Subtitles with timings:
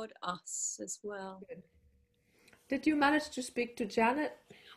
[0.00, 1.42] record us as well.
[2.68, 4.32] Did you manage to speak to Janet?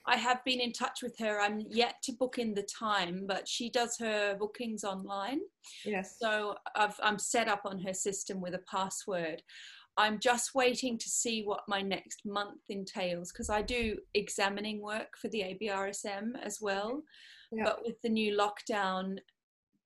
[0.05, 1.39] I have been in touch with her.
[1.39, 5.39] I'm yet to book in the time, but she does her bookings online.
[5.85, 6.17] Yes.
[6.19, 9.41] So I've, I'm set up on her system with a password.
[9.95, 15.15] I'm just waiting to see what my next month entails because I do examining work
[15.21, 17.03] for the ABRSM as well.
[17.51, 17.65] Yeah.
[17.65, 19.19] But with the new lockdown,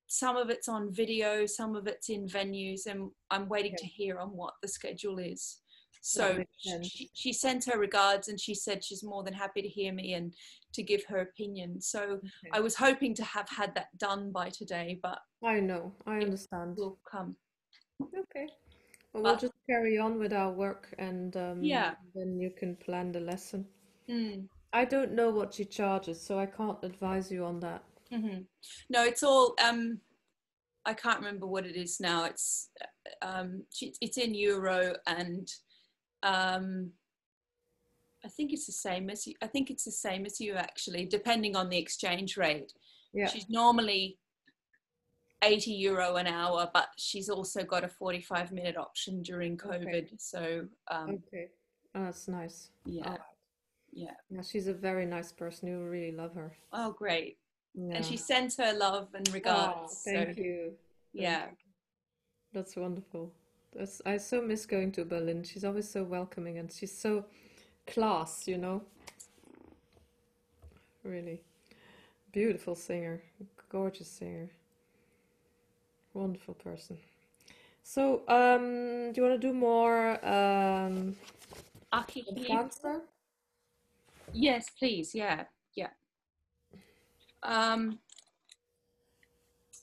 [0.08, 3.86] some of it's on video, some of it's in venues, and I'm waiting Okay.
[3.86, 5.58] to hear on what the schedule is.
[6.00, 6.42] So
[6.82, 10.14] she, she sent her regards and she said she's more than happy to hear me
[10.14, 10.32] and
[10.72, 11.80] to give her opinion.
[11.80, 12.22] So Okay.
[12.52, 16.76] I was hoping to have had that done by today, but I know, I understand.
[16.78, 17.36] will come.
[18.02, 18.48] Okay.
[19.12, 21.94] Well, we'll just carry on with our work and um, Yeah.
[22.14, 23.66] then you can plan the lesson.
[24.08, 24.48] Mm.
[24.72, 27.82] I don't know what she charges, so I can't advise you on that.
[28.10, 28.38] Hmm
[28.88, 29.54] No, it's all.
[29.64, 30.00] Um,
[30.84, 32.24] I can't remember what it is now.
[32.24, 32.70] It's
[33.22, 33.64] um,
[34.00, 35.50] it's in euro, and
[36.22, 36.90] um,
[38.24, 39.34] I think it's the same as you.
[39.42, 42.72] I think it's the same as you actually, depending on the exchange rate.
[43.12, 43.28] Yeah.
[43.28, 44.18] She's normally
[45.42, 49.86] eighty euro an hour, but she's also got a forty-five minute option during COVID.
[49.86, 50.08] Okay.
[50.18, 51.48] So um, Okay.
[51.94, 52.70] Oh, that's nice.
[52.84, 53.20] yeah, Alright.
[53.92, 54.10] yeah.
[54.30, 55.68] Yeah, she's a very nice person.
[55.68, 56.56] You really love her.
[56.72, 57.38] Oh, great!
[57.80, 57.94] Yeah.
[57.96, 60.02] And she sends her love and Oh, regards.
[60.02, 60.62] thank so, you.
[60.64, 60.76] Thank
[61.12, 61.46] Yeah.
[61.50, 61.56] you.
[62.52, 63.32] That's wonderful.
[63.72, 65.44] That's, I so miss going to Berlin.
[65.44, 67.26] She's always so welcoming and she's so
[67.86, 68.82] class, you know.
[71.04, 71.42] Really.
[72.32, 73.22] Beautiful singer,
[73.68, 74.50] gorgeous singer.
[76.14, 76.98] Wonderful person.
[77.82, 81.16] So, um, do you want to do more um,
[81.92, 83.02] Aki, can you- dancer?
[84.32, 85.14] Yes, please.
[85.14, 85.44] Yeah, yeah.
[87.42, 87.98] Um,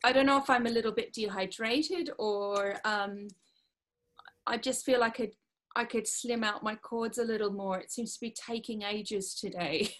[0.04, 3.28] I don't know if I'm a little bit dehydrated or um,
[4.46, 5.32] I just feel like I could,
[5.76, 7.80] I could slim out my cords a little more.
[7.80, 9.90] It seems to be taking ages today.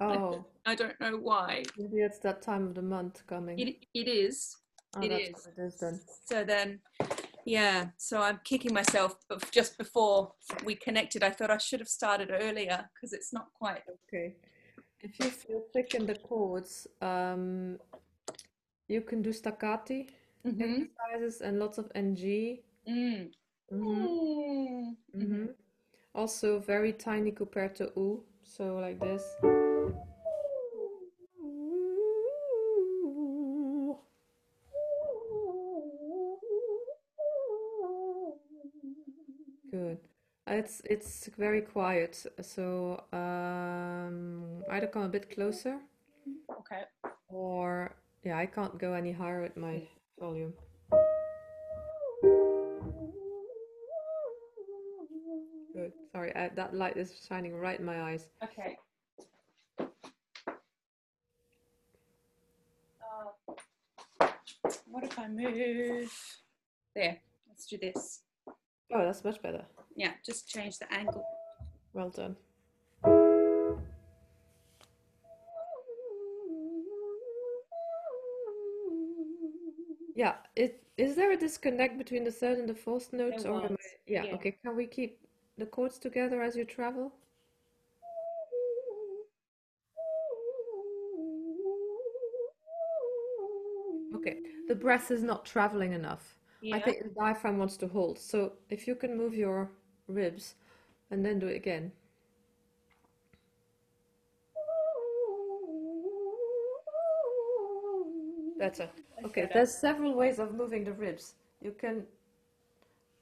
[0.00, 1.64] Oh, I don't know why.
[1.76, 3.58] maybe it's that time of the month coming.
[3.58, 4.56] It, it is.
[4.96, 5.48] Oh, it is.
[5.48, 6.00] it is then.
[6.24, 6.78] So then,
[7.44, 9.16] yeah, so I'm kicking myself.
[9.28, 13.48] But just before we connected, I thought I should have started earlier because it's not
[13.54, 13.82] quite.
[14.08, 14.36] Okay.
[15.00, 17.78] If you feel thick in the cords, um,
[18.88, 20.08] you can do staccati
[20.44, 20.88] Mhm.
[20.88, 22.62] exercises and lots of NG.
[22.86, 23.30] Mm.
[23.70, 24.96] Mhm, Mm.
[25.14, 25.54] mhm.
[26.14, 29.67] Also very tiny coperto U, so like this.
[40.50, 45.78] It's it's very quiet, so um, either come a bit closer
[46.60, 46.82] Okay.
[47.28, 47.92] or
[48.24, 49.86] yeah, I can't go any higher with my
[50.18, 50.54] volume.
[55.74, 55.92] Good.
[56.12, 58.30] Sorry, I, that light is shining right in my eyes.
[58.42, 58.78] Okay.
[64.18, 64.26] Uh,
[64.86, 66.10] what if I move?
[66.94, 67.18] There.
[67.48, 68.22] Let's do this.
[68.92, 69.64] Oh, that's much better.
[69.98, 71.24] Yeah, just change the angle.
[71.92, 72.36] Well done.
[80.14, 83.64] Yeah, it is there a disconnect between the third and the fourth notes, There or
[83.66, 84.34] am I- yeah, yeah.
[84.34, 84.52] okay.
[84.62, 85.18] Can we keep
[85.56, 87.12] the cords together as you travel?
[94.14, 94.38] Okay,
[94.68, 96.36] the breath is not traveling enough.
[96.60, 96.76] Yeah.
[96.76, 98.18] I think the diaphragm wants to hold.
[98.18, 99.70] So if you can move your
[100.08, 100.54] ribs
[101.10, 101.92] and then do it again.
[108.58, 108.88] Better.
[109.24, 111.34] Okay, there's several ways of moving the ribs.
[111.60, 112.04] You can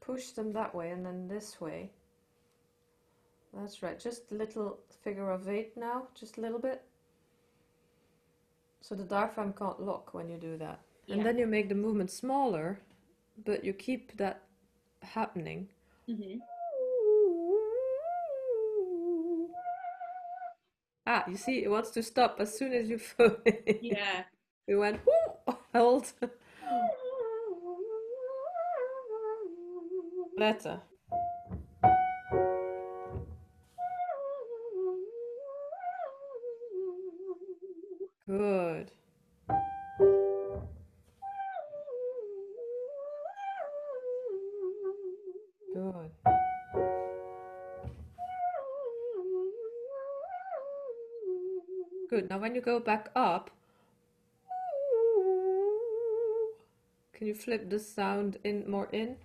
[0.01, 1.91] push them that way and then this way.
[3.53, 3.99] That's right.
[3.99, 6.83] Just a little figure of eight now, just a little bit.
[8.81, 10.81] So the diaphragm can't lock when you do that.
[11.09, 12.81] And then you make the movement smaller,
[13.45, 14.43] but you keep that
[15.03, 15.69] happening.
[16.09, 16.41] Mhm.
[21.07, 23.79] Ah, you see, it wants to stop as soon as you feel it.
[23.83, 24.25] Yeah.
[24.67, 25.01] we went
[25.75, 26.13] hold.
[30.37, 30.83] Better.
[52.29, 53.51] Now when you go back up,
[57.13, 59.17] can you flip the sound in more in?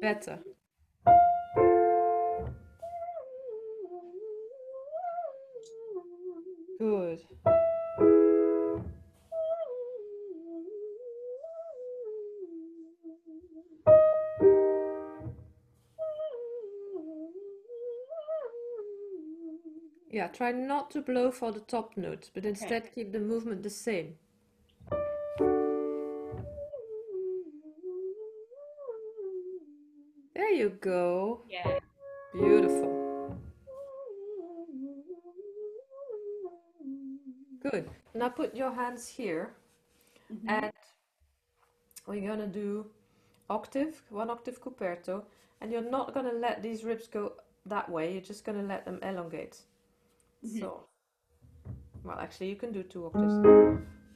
[0.00, 0.38] Better.
[20.32, 24.16] Try not to blow for the top notes, but instead keep the movement the same.
[30.34, 31.42] There you go.
[31.48, 31.78] Yeah.
[32.32, 33.38] Beautiful.
[37.62, 37.88] Good.
[38.14, 39.54] Now put your hands here
[40.30, 40.48] Mhm.
[40.48, 40.72] and
[42.06, 42.90] we're gonna do
[43.48, 45.24] octave, one octave coperto,
[45.60, 47.34] and you're not gonna let these ribs go
[47.66, 49.62] that way, you're just gonna let them elongate.
[50.44, 50.60] Mhm.
[50.60, 50.88] So,
[52.04, 53.34] well, actually, you can do two octaves.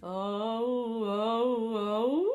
[0.02, 2.32] Oh, oh, oh.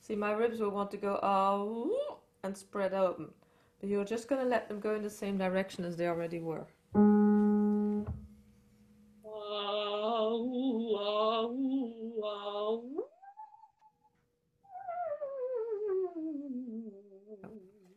[0.00, 3.32] See, my ribs will want to go oh and spread open,
[3.80, 6.66] but you're just gonna let them go in the same direction as they already were.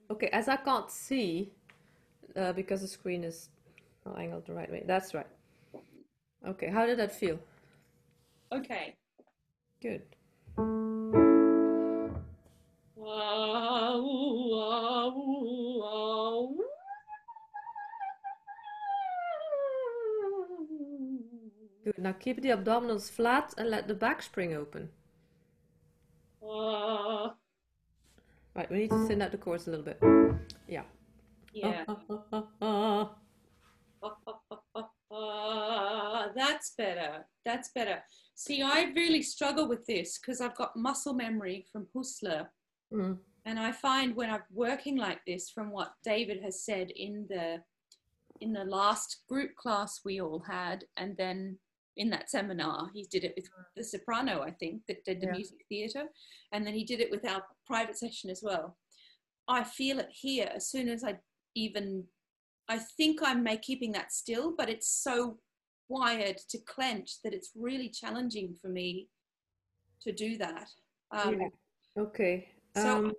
[0.09, 1.51] Okay, as I can't see,
[2.37, 3.49] uh, because the screen is
[4.05, 4.83] not angled the right way.
[4.85, 5.27] That's right.
[6.47, 7.39] Okay, how did that feel?
[8.51, 8.95] Okay.
[9.81, 10.03] Good.
[21.83, 21.97] Good.
[21.97, 24.89] Now keep the abdominals flat and let the back spring open.
[28.55, 30.01] Right, we need to thin out the cords a little bit.
[30.67, 30.83] Yeah.
[31.63, 31.85] Yeah.
[35.11, 37.25] Ah, that's better.
[37.45, 38.03] That's better.
[38.35, 42.47] See, I really struggle with this because I've got muscle memory from Husler.
[42.93, 43.17] Mm.
[43.45, 47.57] And I find when I'm working like this, from what David has said in the
[48.39, 51.57] in the last group class we all had, and then
[51.95, 55.31] in that seminar, he did it with the soprano, I think, that did the Yeah.
[55.31, 56.07] music theatre,
[56.51, 58.77] and then he did it with our private session as well.
[59.47, 61.19] I feel it here as soon as I
[61.57, 62.03] even
[62.69, 65.37] I think I'm may keeping that still, but it's so
[65.89, 69.07] wired to clench that it's really challenging for me
[70.01, 70.67] to do that.
[71.11, 71.49] Um, Yeah.
[72.03, 72.49] Okay.
[72.75, 73.13] So, Um,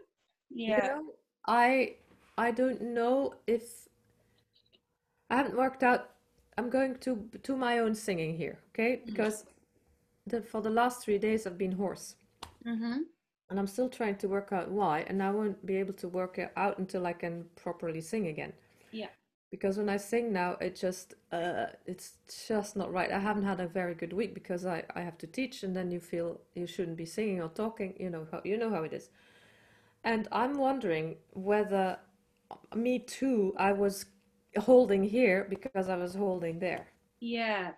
[0.50, 0.76] yeah.
[0.76, 1.02] You know,
[1.46, 1.96] I
[2.37, 3.62] I don't know if
[5.31, 6.02] I haven't worked out.
[6.56, 7.11] I'm going to
[7.43, 9.02] to my own singing here, okay?
[9.06, 9.44] Because
[10.26, 12.17] the, for the last three days I've been hoarse,
[12.67, 12.99] Mm-hmm.
[13.50, 16.38] And I'm still trying to work out why, and I won't be able to work
[16.38, 18.52] it out until I can properly sing again.
[18.92, 19.08] Yeah.
[19.50, 22.14] Because when I sing now, it just uh, it's
[22.48, 23.10] just not right.
[23.10, 25.90] I haven't had a very good week because I I have to teach, and then
[25.90, 27.94] you feel you shouldn't be singing or talking.
[27.98, 29.08] You know how you know how it is.
[30.04, 31.98] And I'm wondering whether
[32.74, 34.06] me too, I was
[34.58, 36.88] holding here because I was holding there.
[37.20, 37.74] Yeah.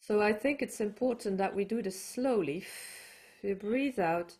[0.00, 2.64] So I think it's important that we do this slowly.
[3.42, 4.34] You breathe out,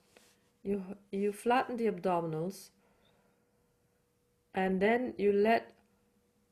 [0.62, 2.70] you you flatten the abdominals,
[4.55, 5.73] and then you let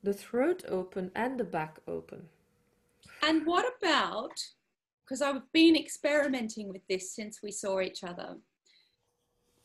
[0.02, 2.28] the throat open and the back open.
[3.22, 4.32] And what about,
[5.04, 8.36] because I've been experimenting with this since we saw each other,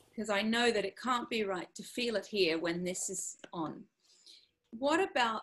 [0.10, 3.38] because I know that it can't be right to feel it here when this is
[3.54, 3.84] on.
[4.78, 5.42] What about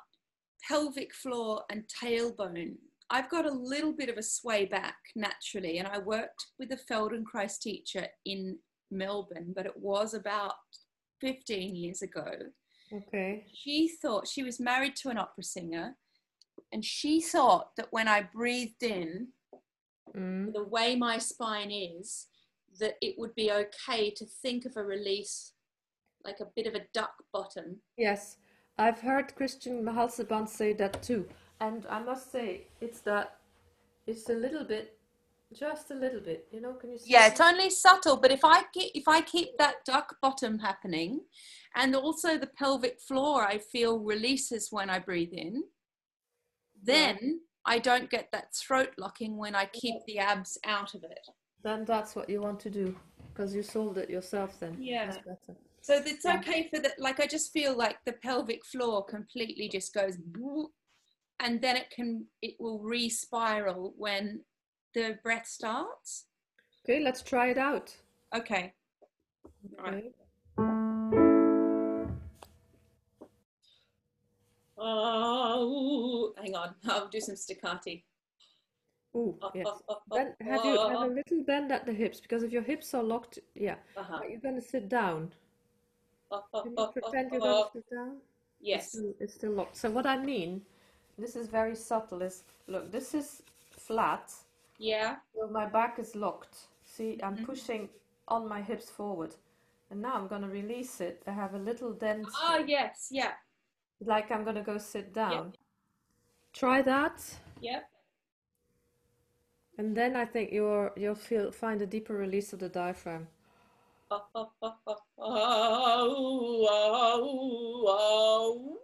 [0.68, 2.76] pelvic floor and tailbone?
[3.10, 6.76] I've got a little bit of a sway back naturally, and I worked with a
[6.76, 8.58] Feldenkrais teacher in
[8.90, 10.54] Melbourne, but it was about
[11.20, 12.30] 15 years ago.
[12.92, 13.44] Okay.
[13.54, 15.96] she thought she was married to an opera singer
[16.72, 19.28] and she thought that when i breathed in
[20.16, 20.52] Mm.
[20.52, 22.26] the way my spine is
[22.80, 25.52] that it would be okay to think of a release
[26.24, 28.38] like a bit of a duck bottom Yes,
[28.76, 31.28] I've heard Christian Mahalsaban say that too.
[31.60, 33.36] And I must say, it's that,
[34.06, 34.96] it's a little bit,
[35.52, 37.10] just a little bit, you know, can you see?
[37.10, 41.20] yeah it's only subtle but if i keep if i keep that duck bottom happening
[41.74, 45.64] and also the pelvic floor i feel releases when i breathe in
[46.84, 51.26] then i don't get that throat locking when i keep the abs out of it
[51.62, 52.96] Then that's what you want to do,
[53.32, 54.76] because you sold it yourself then.
[54.80, 55.12] Yeah.
[55.82, 59.92] So it's okay for the like I just feel like the pelvic floor completely just
[59.94, 60.16] goes
[61.40, 64.40] and then it can it will re-spiral when
[64.94, 66.26] the breath starts.
[66.84, 67.94] Okay, let's try it out.
[68.34, 68.74] Okay.
[69.78, 69.94] Right.
[69.94, 70.10] Okay.
[74.82, 76.74] Oh, hang on.
[76.88, 78.02] I'll do some staccati.
[79.14, 79.66] Ooh, Uh, yes.
[79.66, 82.52] uh, uh, uh, Then have you have a little bend at the hips because if
[82.52, 83.76] your hips are locked, yeah.
[83.96, 84.18] uh-huh.
[84.20, 85.32] But you're gonna sit down.
[86.30, 88.16] Can you pretend you're gonna uh, sit down?
[88.60, 88.88] It's yes.
[88.92, 89.76] still, it's still locked.
[89.76, 90.62] So what I mean,
[91.18, 94.32] this is very subtle, is look, this is flat,
[94.78, 95.16] Yeah.
[95.34, 96.68] so my back is locked.
[96.84, 97.44] See, I'm Mhm.
[97.46, 97.88] pushing
[98.28, 99.34] on my hips forward.
[99.90, 101.22] And now I'm gonna release it.
[101.26, 103.08] I have a little dent Ah, here, yes.
[103.10, 103.34] Yeah.
[104.00, 105.32] like I'm gonna go sit down.
[105.52, 105.56] Yep.
[106.52, 107.38] Try that.
[107.60, 107.90] Yep.
[109.78, 113.28] And then I think you're you'll feel find a deeper release of the diaphragm.
[114.10, 118.79] Uh, uh, uh, uh, oh, oh, oh.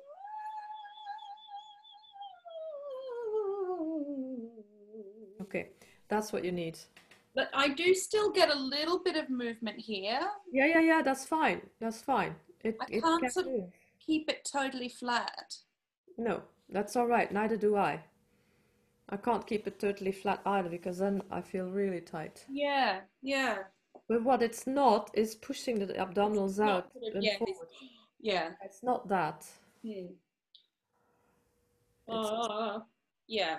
[6.08, 6.78] That's what you need.
[7.34, 10.20] But I do still get a little bit of movement here.
[10.50, 11.60] Yeah, yeah, yeah, that's fine.
[11.80, 12.34] That's fine.
[12.64, 15.54] It I can't can sort of keep it totally flat.
[16.16, 17.30] No, that's all right.
[17.30, 18.00] Neither do I.
[19.08, 22.44] I can't keep it totally flat either because then I feel really tight.
[22.48, 23.58] Yeah, yeah.
[24.08, 27.60] But what it's not is pushing the abdominals out sort of, and yeah, it's,
[28.20, 28.48] yeah.
[28.64, 29.46] It's not that.
[29.82, 30.14] Hmm.
[32.08, 32.80] It's Uh,
[33.26, 33.58] yeah.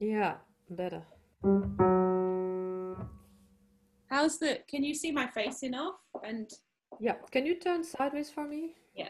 [0.00, 0.36] Yeah,
[0.70, 1.02] better.
[4.08, 5.96] How's the, can you see my face enough?
[6.24, 6.50] And
[7.00, 8.74] Yeah, can you turn sideways for me?
[8.94, 9.08] yeah.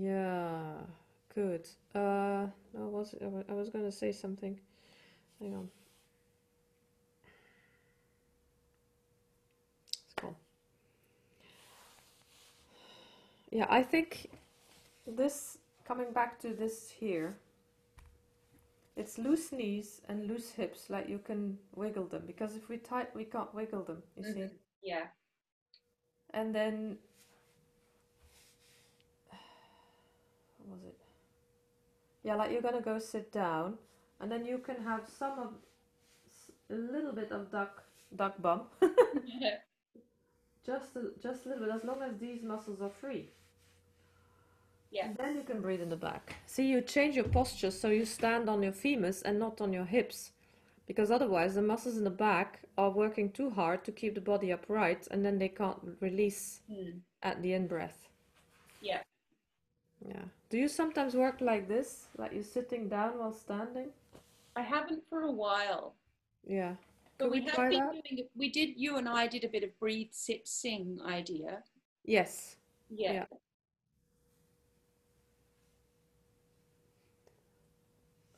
[0.00, 0.74] Yeah,
[1.34, 1.66] good.
[1.94, 3.14] Uh, I was
[3.48, 4.58] I was gonna say something.
[5.40, 5.70] Hang on.
[9.92, 10.34] It's gone.
[13.50, 14.30] Yeah, I think
[15.06, 17.38] this coming back to this here.
[18.96, 22.24] It's loose knees and loose hips, like you can wiggle them.
[22.26, 24.02] Because if we tight, we can't wiggle them.
[24.16, 24.40] You see.
[24.40, 24.50] Mhm.
[24.82, 25.06] Yeah.
[26.30, 26.98] And then
[30.70, 30.96] was it?
[32.22, 33.78] Yeah, like you're gonna go sit down,
[34.20, 35.52] and then you can have some of
[36.70, 37.84] a little bit of duck
[38.16, 38.62] duck bum,
[40.66, 43.30] just a, just a little bit, as long as these muscles are free.
[44.90, 45.06] Yeah.
[45.06, 46.36] And then you can breathe in the back.
[46.46, 49.84] See, you change your posture so you stand on your femurs and not on your
[49.84, 50.32] hips,
[50.86, 54.50] because otherwise the muscles in the back are working too hard to keep the body
[54.50, 56.98] upright, and then they can't release Hmm.
[57.22, 58.08] at the in breath.
[58.80, 59.02] Yeah.
[60.06, 60.24] Yeah.
[60.50, 63.88] Do you sometimes work like this, like you're sitting down while standing?
[64.56, 65.94] I haven't for a while.
[66.46, 66.74] Yeah.
[67.18, 67.92] But Could we we have been that?
[67.92, 68.30] doing it.
[68.34, 71.62] We did, you and I did a bit of breathe, sit, sing idea.
[72.04, 72.56] Yes.
[72.88, 73.12] Yeah.
[73.12, 73.24] Yeah.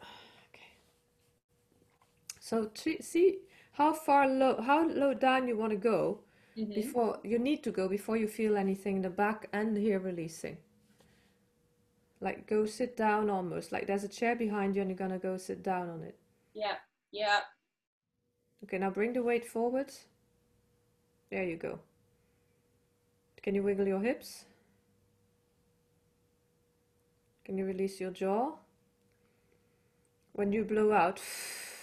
[0.53, 0.73] Okay.
[2.41, 3.39] So see
[3.73, 6.21] how far low, how low down you want to go
[6.57, 6.75] Mhm.
[6.75, 10.57] before you need to go before you feel anything in the back and here releasing.
[12.21, 15.39] Like go sit down almost, like there's a chair behind you and you're gonna go
[15.39, 16.19] sit down on it.
[16.55, 16.77] Yeah.
[17.11, 17.41] Yeah.
[18.65, 19.91] Okay, now bring the weight forward.
[21.31, 21.79] There you go.
[23.43, 24.45] Can you wiggle your hips?
[27.45, 28.53] Can you release your jaw?
[30.35, 31.21] When you blow out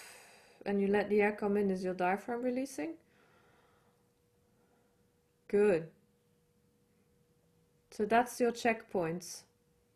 [0.66, 2.94] and you let the air come in, is your diaphragm releasing?
[5.48, 5.88] Good.
[7.90, 9.42] So that's your checkpoints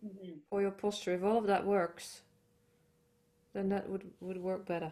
[0.03, 0.39] Mhm.
[0.49, 1.13] for your posture.
[1.13, 2.21] If all of that works,
[3.53, 4.91] then that would, would work better.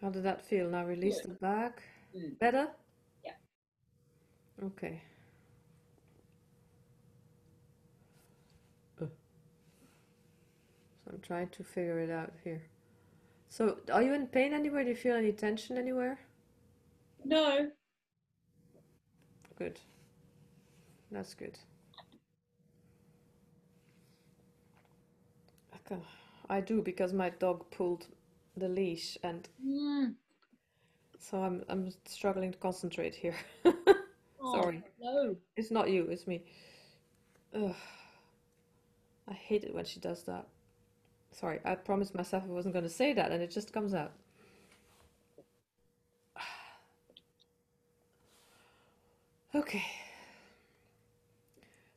[0.00, 0.70] How did that feel?
[0.70, 1.32] Now release Good.
[1.32, 1.82] the back.
[2.16, 2.38] Mm.
[2.38, 2.68] Better?
[3.24, 3.32] Yeah.
[4.62, 5.02] Okay.
[11.08, 12.62] So I'm trying to figure it out here.
[13.48, 14.82] So are you in pain anywhere?
[14.82, 16.18] Do you feel any tension anywhere?
[17.24, 17.70] No.
[19.56, 19.80] Good.
[21.10, 21.58] That's good.
[25.90, 25.96] I
[26.50, 28.06] I do because my dog pulled
[28.56, 30.14] the leash and Mm.
[31.18, 33.34] so I'm I'm struggling to concentrate here.
[34.40, 34.82] Oh, Sorry.
[35.00, 35.36] no.
[35.56, 36.42] It's not you, it's me.
[37.54, 37.74] Ugh.
[39.26, 40.46] I hate it when she does that.
[41.32, 44.12] Sorry, I promised myself I wasn't going to say that, and it just comes out.
[49.54, 49.84] Okay.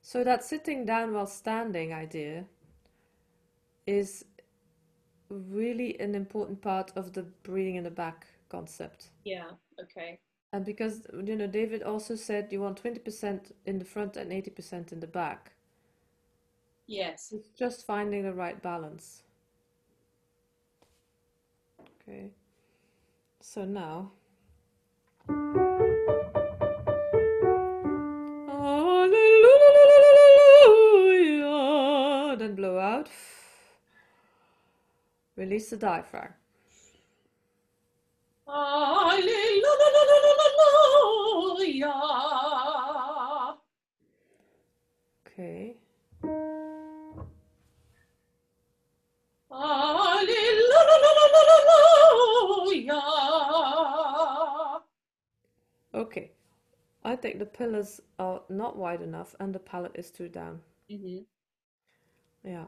[0.03, 2.45] So that sitting down while standing idea
[3.85, 4.25] is
[5.29, 9.07] really an important part of the breathing in the back concept.
[9.23, 9.51] Yeah.
[9.81, 10.19] Okay.
[10.53, 14.91] And because, you know, David also said you want 20% in the front and 80%
[14.91, 15.53] in the back.
[16.91, 17.31] Yes.
[17.33, 19.23] It's just finding the right balance.
[21.79, 22.31] Okay.
[23.39, 24.11] So now.
[28.49, 29.15] Hallelujah.
[32.37, 33.07] Then blow out.
[35.37, 36.33] Release the diaphragm.
[38.45, 39.61] Hallelujah.
[45.25, 45.80] Okay.
[52.81, 54.81] Hallelujah.
[55.93, 56.31] Okay.
[57.03, 60.61] I think the pillars are not wide enough and the palate is too down.
[60.89, 61.25] Mhm.
[62.43, 62.65] Yeah.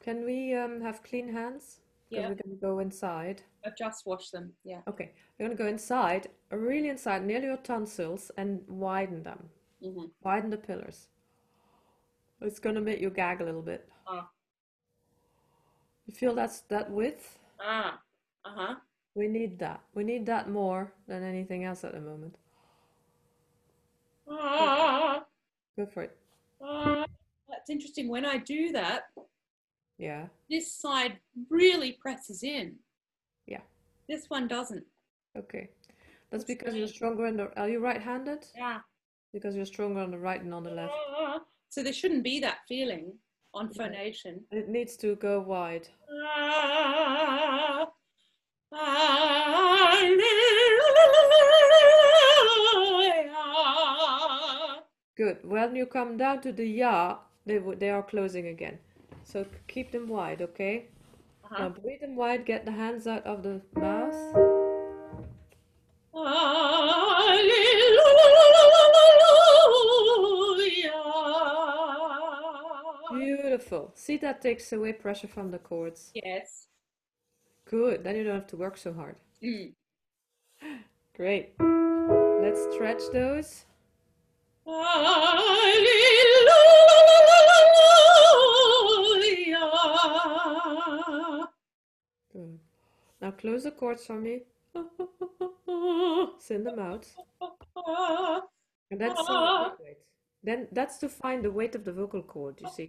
[0.00, 1.80] Can we um, have clean hands?
[2.10, 2.28] Yeah.
[2.28, 3.42] we're going to go inside.
[3.66, 4.54] I've just washed them.
[4.64, 4.80] Yeah.
[4.86, 5.12] Okay.
[5.38, 9.50] We're going to go inside, really inside, near your tonsils, and widen them.
[9.82, 10.10] Mhm.
[10.22, 11.08] Widen the pillars.
[12.40, 13.88] It's going to make you gag a little bit.
[14.06, 14.30] Ah.
[16.08, 17.38] You feel that's that width?
[17.60, 18.00] Ah.
[18.44, 18.74] Uh huh.
[19.14, 19.82] We need that.
[19.94, 22.34] We need that more than anything else at the moment.
[24.28, 25.24] Ah.
[25.76, 26.16] Go for it.
[26.62, 27.04] Ah.
[27.50, 28.08] That's interesting.
[28.08, 29.02] When I do that,
[29.98, 30.28] Yeah.
[30.48, 31.18] this side
[31.50, 32.76] really presses in.
[33.46, 33.62] Yeah.
[34.08, 34.86] This one doesn't.
[35.36, 35.68] Okay.
[36.30, 37.54] That's because you're stronger in the.
[37.60, 38.46] Are you right-handed?
[38.56, 38.80] Yeah.
[39.34, 40.94] Because you're stronger on the right and on the left.
[40.96, 41.40] Ah.
[41.68, 43.12] So there shouldn't be that feeling
[43.54, 44.44] on phonation.
[44.50, 45.88] It needs to go wide.
[46.20, 47.88] Ah.
[55.16, 55.38] Good.
[55.44, 58.78] When you come down to the ya, they they are closing again.
[59.24, 60.86] So keep them wide, okay?
[61.50, 61.68] Now Uh-huh.
[61.80, 62.44] breathe them wide.
[62.46, 64.14] Get the hands out of the mouth.
[73.58, 73.90] Beautiful.
[73.96, 76.12] See, that takes away pressure from the cords.
[76.14, 76.68] Yes.
[77.64, 78.04] Good.
[78.04, 79.16] Then you don't have to work so hard.
[79.42, 79.72] Mm.
[81.16, 81.54] Great.
[81.58, 83.64] Let's stretch those.
[84.64, 85.08] Hallelujah.
[92.32, 92.58] Good.
[93.20, 94.42] Now close the cords for me.
[96.38, 97.08] Send them out.
[98.92, 99.72] And that's so.
[100.44, 102.88] Then that's to find the weight of the vocal cord, you see.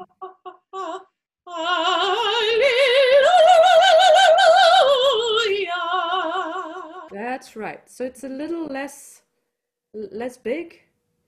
[7.12, 7.82] That's right.
[7.90, 9.22] So it's a little less
[9.94, 10.80] less big,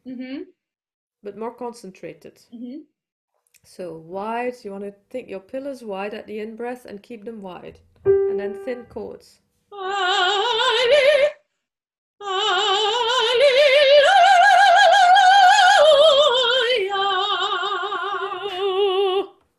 [0.07, 0.43] Mm-hmm.
[1.23, 2.35] but more concentrated.
[2.53, 2.79] Mm-hmm.
[3.63, 7.23] So wide, you want to think your pillars wide at the in breath and keep
[7.25, 7.79] them wide.
[8.05, 9.39] And then thin cords.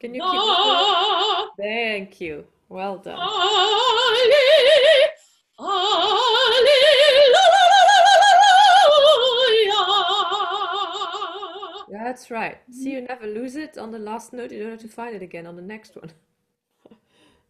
[0.00, 0.41] Can you keep?
[2.02, 2.44] Thank you.
[2.68, 3.16] Well done.
[11.92, 12.58] That's right.
[12.72, 13.08] See, you mm.
[13.08, 14.50] never lose it on the last note.
[14.50, 16.10] You don't have to find it again on the next one.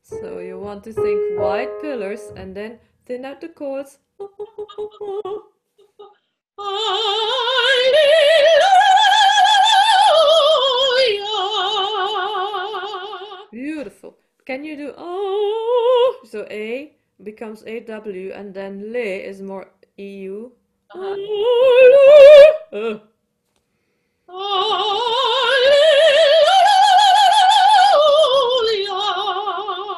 [0.02, 3.96] So you want to think wide pillars and then thin out the cords.
[14.46, 16.16] Can you do oh?
[16.24, 20.50] So A becomes AW and then Le is more EU.
[20.94, 21.16] Uh,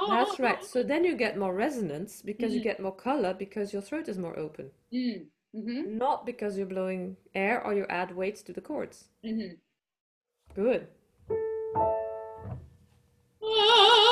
[0.09, 0.65] That's right.
[0.65, 2.65] So then you get more resonance because you Mhm.
[2.65, 4.71] get more color because your throat is more open.
[4.93, 5.27] Mm.
[5.55, 5.99] Mm-hmm.
[5.99, 9.09] Not because you're blowing air or you add weights to the cords.
[9.25, 9.55] Mm-hmm.
[10.55, 10.89] Good.
[13.41, 14.04] Genau.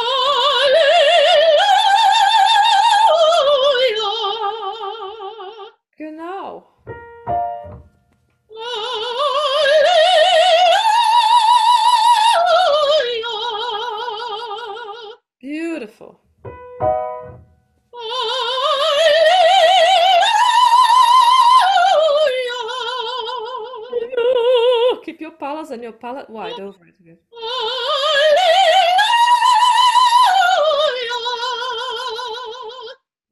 [25.52, 26.94] And your palate wide over it.
[27.04, 27.18] Good.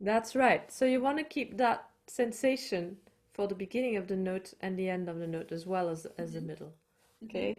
[0.01, 0.71] That's right.
[0.71, 2.99] So you want to keep that sensation
[3.33, 6.07] for the beginning of the note and the end of the note as well as
[6.19, 6.49] as the mm-hmm.
[6.49, 6.73] middle.
[7.25, 7.55] Okay.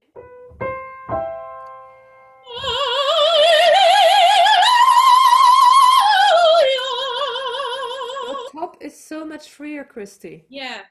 [8.27, 10.45] The top is so much freer, Christy.
[10.49, 10.81] Yeah,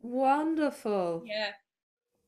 [0.00, 1.22] Wonderful.
[1.24, 1.52] yeah.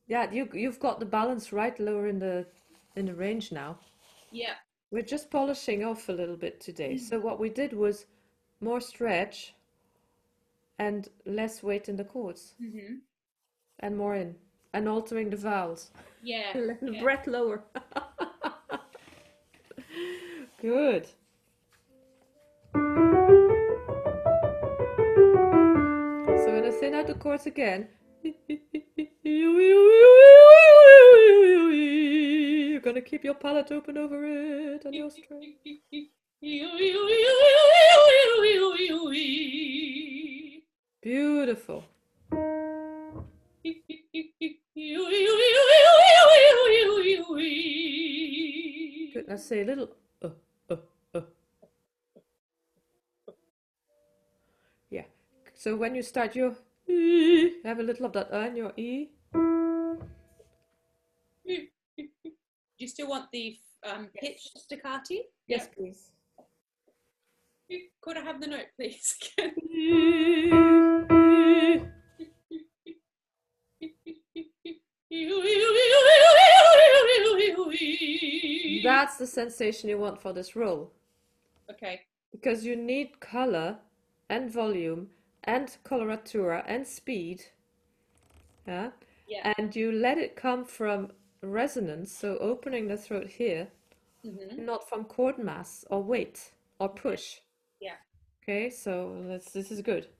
[0.09, 2.47] Yeah, you you've got the balance right lower in the
[2.95, 3.77] in the range now.
[4.31, 4.55] Yeah.
[4.91, 6.97] We're just polishing off a little bit today.
[6.97, 8.07] So what we did was
[8.59, 9.53] more stretch
[10.79, 12.95] and less weight in the cords hmm
[13.81, 14.35] and more in
[14.73, 15.91] and altering the vowels.
[16.23, 16.53] Yeah.
[16.53, 17.01] the yeah.
[17.01, 17.61] breath lower.
[20.61, 21.07] Good.
[22.73, 22.81] So
[26.53, 27.87] when I thin out the cords again,
[32.79, 35.55] you're gonna keep your palate open over it on your string.
[41.01, 41.83] Beautiful.
[49.13, 49.27] Good.
[49.27, 49.89] Now say a little.
[50.21, 50.29] Uh,
[50.69, 50.75] uh,
[51.13, 51.21] uh.
[54.89, 55.03] Yeah.
[55.55, 56.55] So when you start your
[57.65, 59.09] have a little of that uh in your E.
[61.45, 65.19] Do you still want the um, pitch staccati?
[65.47, 66.11] Yes, please.
[68.01, 69.19] Could I have the note, please?
[78.83, 80.91] That's the sensation you want for this roll.
[81.69, 82.01] okay.
[82.31, 83.77] Because you need color
[84.29, 85.09] and volume
[85.43, 87.45] and coloratura and speed.
[88.67, 88.91] Yeah?
[89.27, 89.53] Yeah.
[89.57, 93.67] And you let it come from resonance, so opening the throat here,
[94.23, 97.39] hmm not from cord mass or weight or push.
[97.79, 97.95] Yeah.
[98.43, 100.07] Okay, so this is good.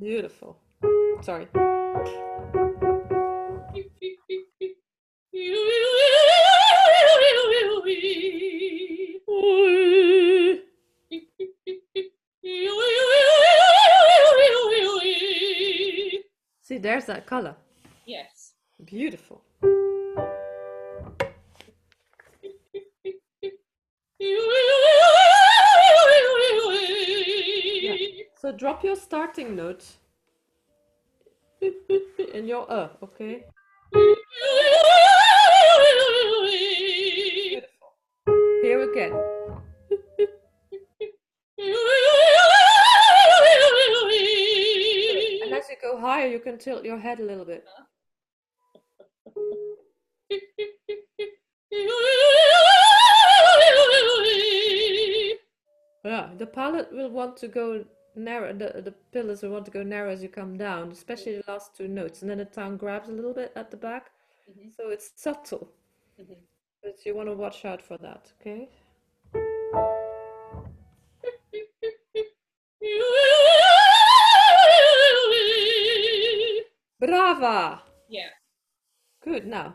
[0.00, 0.56] Beautiful.
[1.22, 1.46] Sorry.
[17.06, 17.54] There's that color.
[18.06, 18.52] Yes.
[18.84, 19.42] Beautiful.
[28.40, 29.84] So drop your starting note
[31.60, 33.44] in your uh, okay?
[46.42, 47.64] Can tilt your head a little bit.
[56.04, 57.84] Yeah, the palate will want to go
[58.16, 61.44] narrow, the, the pillars will want to go narrow as you come down, especially the
[61.46, 62.22] last two notes.
[62.22, 64.10] And then the tongue grabs a little bit at the back.
[64.50, 64.74] Mhm.
[64.76, 65.70] So it's subtle.
[66.20, 66.36] Mhm.
[66.82, 68.68] But you want to watch out for that, okay?
[77.02, 77.82] Brava!
[78.08, 78.28] Yeah.
[79.24, 79.74] Good, now.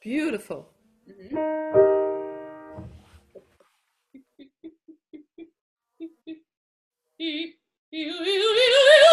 [0.00, 0.70] Beautiful.
[1.06, 1.36] Mm-hmm.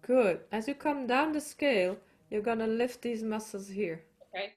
[0.10, 0.40] Good.
[0.52, 1.96] As you come down the scale,
[2.32, 4.02] you're gonna lift these muscles here.
[4.34, 4.56] Okay.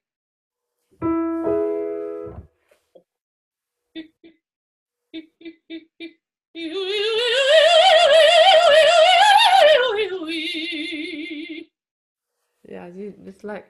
[12.67, 13.69] Yeah, you, it's like,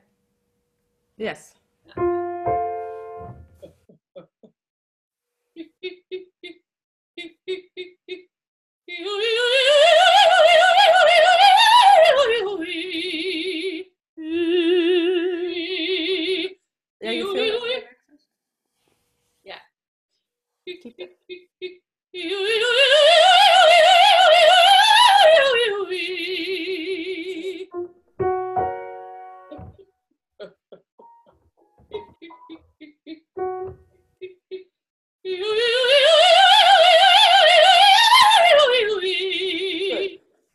[1.17, 1.56] yes.
[20.84, 21.13] Keep it.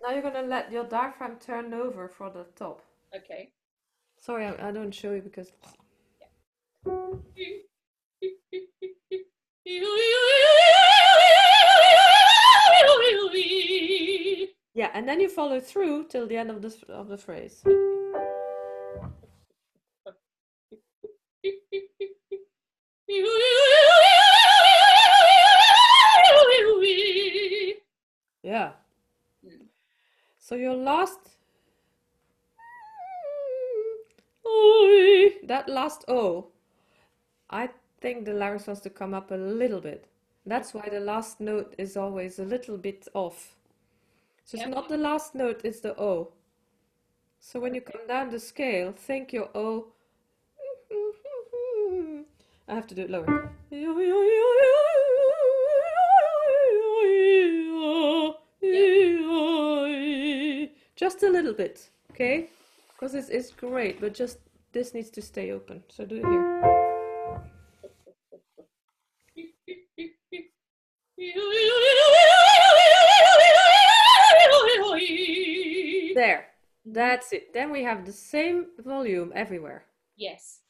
[0.02, 2.82] Now you're gonna let your diaphragm turn over for the top.
[3.16, 3.52] Okay.
[4.18, 5.52] Sorry, I, I don't show you because.
[6.84, 6.96] Yeah,
[14.98, 17.62] and then you follow through till the end of the of the phrase.
[28.42, 28.72] Yeah.
[30.38, 31.20] So your last
[35.44, 36.48] that last O,
[37.50, 37.68] I
[38.00, 40.06] think the larynx wants to come up a little bit.
[40.46, 43.56] That's why the last note is always a little bit off.
[44.44, 44.74] So it's Yep.
[44.74, 46.32] not the last note, it's the O.
[47.40, 49.92] So when you come down the scale, think your O.
[52.66, 53.50] I have to do it lower.
[60.96, 62.48] Just a little bit, okay?
[62.92, 64.38] Because this is great, but just
[64.72, 65.82] this needs to stay open.
[65.88, 66.47] So do it here.
[76.14, 76.46] There.
[76.84, 77.52] That's it.
[77.52, 79.84] Then we have the same volume everywhere
[80.16, 80.60] Yes.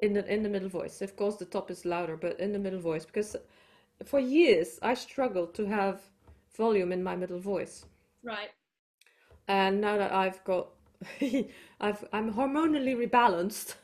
[0.00, 1.00] in the in the middle voice.
[1.00, 3.36] Of course, the top is louder, but in the middle voice because
[4.04, 6.02] for years I struggled to have
[6.56, 7.86] volume in my middle voice.
[8.22, 8.50] Right.
[9.48, 10.68] And now that I've got,
[11.80, 13.74] I've, I'm hormonally rebalanced,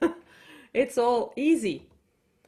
[0.74, 1.86] it's all easy.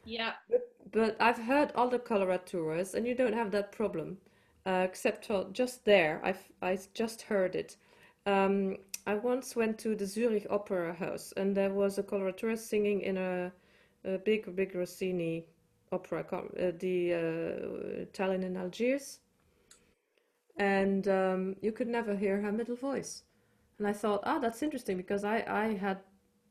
[0.05, 0.33] Yeah.
[0.49, 0.70] But
[1.19, 4.17] I've heard other coloraturas, and you don't have that problem,
[4.65, 6.21] uh, except for just there.
[6.23, 7.77] I've I just heard it.
[8.25, 8.77] Um,
[9.07, 13.17] I once went to the Zurich Opera House, and there was a coloratura singing in
[13.17, 13.51] a,
[14.05, 15.45] a big, big Rossini
[15.91, 19.19] opera, uh, the uh, Italian in Algiers
[20.57, 23.23] and um, you could never hear her middle voice.
[23.79, 25.97] And I thought, ah, that's interesting because I, I had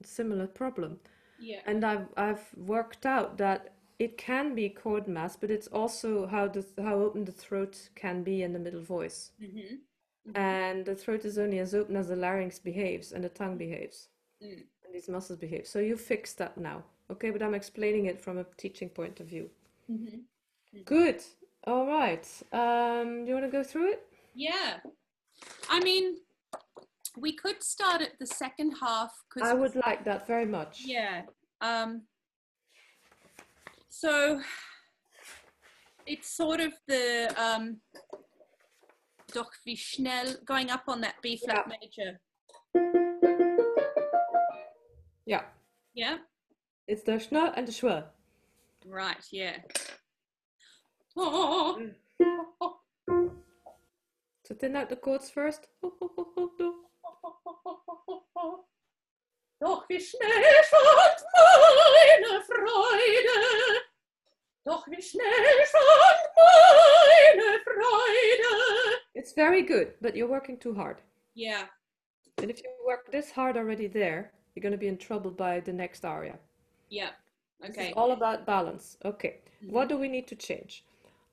[0.02, 0.98] a similar problem.
[1.38, 1.60] Yeah.
[1.66, 6.48] And I've, I've worked out that it can be cord mass, but it's also how
[6.48, 9.32] the how open the throat can be in the middle voice.
[9.40, 9.74] Mm-hmm.
[10.34, 14.08] And the throat is only as open as the larynx behaves and the tongue behaves.
[14.42, 14.64] Mm.
[14.84, 15.66] And these muscles behave.
[15.66, 16.82] So you fix that now.
[17.10, 19.50] Okay, but I'm explaining it from a teaching point of view.
[19.90, 20.82] Mm-hmm.
[20.84, 21.20] Good.
[21.66, 22.26] All right.
[22.52, 24.06] Um, do you want to go through it?
[24.34, 24.78] Yeah.
[25.68, 26.16] I mean,
[27.18, 30.82] we could start at the second half because I would like that very much.
[30.84, 31.22] Yeah.
[31.60, 32.02] Um,
[33.90, 34.40] so
[36.06, 37.80] it's sort of the um,
[39.32, 42.20] Doch wie schnell going up on that B flat major.
[45.26, 45.42] Yeah.
[45.94, 46.18] Yeah.
[46.88, 48.04] It's the schna and the schwa.
[48.86, 49.24] Right.
[49.30, 49.58] Yeah.
[51.16, 51.78] Oh.
[54.44, 55.68] So thin out the cords first.
[59.60, 63.80] Doch wie schnell fand meine Freude.
[64.64, 69.00] Doch wie schnell fand meine Freude.
[69.14, 71.02] It's very good, but you're working too hard.
[71.34, 71.64] Yeah.
[72.38, 75.60] And if you work this hard already there, you're going to be in trouble by
[75.60, 76.38] the next aria.
[76.88, 77.10] Yeah.
[77.62, 77.88] Okay.
[77.88, 78.96] is all about balance.
[79.04, 79.40] Okay.
[79.68, 80.84] What do we need to change?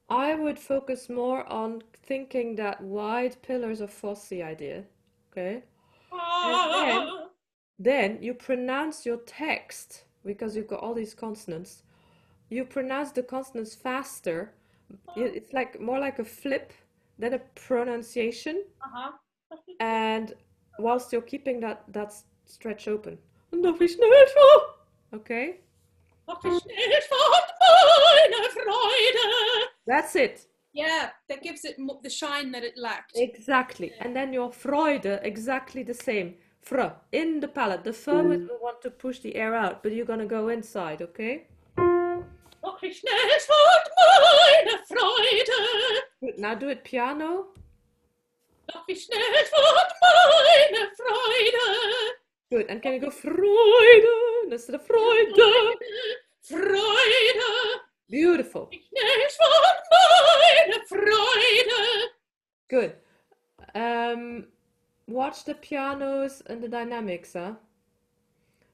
[0.10, 4.84] I would focus more on thinking that wide pillars of fauces idea.
[5.32, 5.64] Okay.
[6.12, 7.27] Ah.
[7.80, 11.84] Then you pronounce your text because you've got all these consonants.
[12.50, 14.54] You pronounce the consonants faster.
[15.16, 16.74] It's like more like a flip
[17.20, 19.12] than a pronunciation, Uh-huh.
[19.80, 20.34] and
[20.80, 22.14] whilst you're keeping that that
[22.46, 23.18] stretch open.
[23.52, 24.08] Nog wie schnell.
[25.14, 25.60] Okay,
[26.28, 29.68] Doch wie schnell fand Freude.
[29.86, 30.48] that's it.
[30.74, 33.14] Yeah, that gives it the shine that it lacked.
[33.16, 33.92] Exactly.
[34.00, 36.36] And then your Freude, exactly the same.
[36.68, 36.82] Fr,
[37.14, 37.86] in the palate.
[37.86, 41.48] The F will want to push the air out, but you're gonna go inside, okay?
[42.62, 45.60] Doch wie schnell fand meine Freude.
[46.20, 46.40] Good.
[46.40, 47.54] Now do it piano.
[48.68, 51.66] Doch wie schnell fand meine Freude.
[52.52, 52.66] Good.
[52.70, 55.34] And can you go Freude instead of Freude?
[56.42, 57.82] Freude.
[58.10, 58.68] Beautiful.
[58.72, 62.10] Wie schnell fand meine Freude.
[62.68, 62.96] Good.
[63.74, 64.48] Um,
[65.08, 67.54] watch the pianos and the dynamics, huh?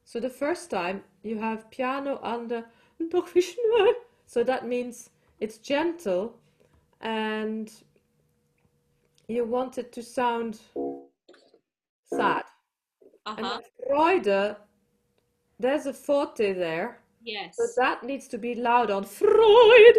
[0.05, 2.65] So the first time you have piano under
[3.09, 3.93] doch wie schnell.
[4.25, 6.33] So that means it's gentle
[7.01, 7.71] and
[9.27, 10.59] you want it to sound
[12.05, 12.43] sad.
[13.25, 13.59] And Uh-huh.
[13.59, 14.55] then Freude,
[15.59, 16.99] there's a forte there.
[17.21, 17.57] Yes.
[17.57, 19.97] So that needs to be loud on Freude.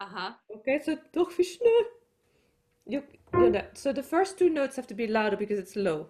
[0.00, 0.32] Uh-huh.
[0.56, 1.84] Okay, so doch wie schnell.
[2.86, 3.78] You do that.
[3.78, 6.08] So the first two notes have to be louder because it's low.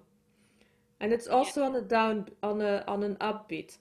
[1.00, 3.78] And it's also on a down on a on an upbeat.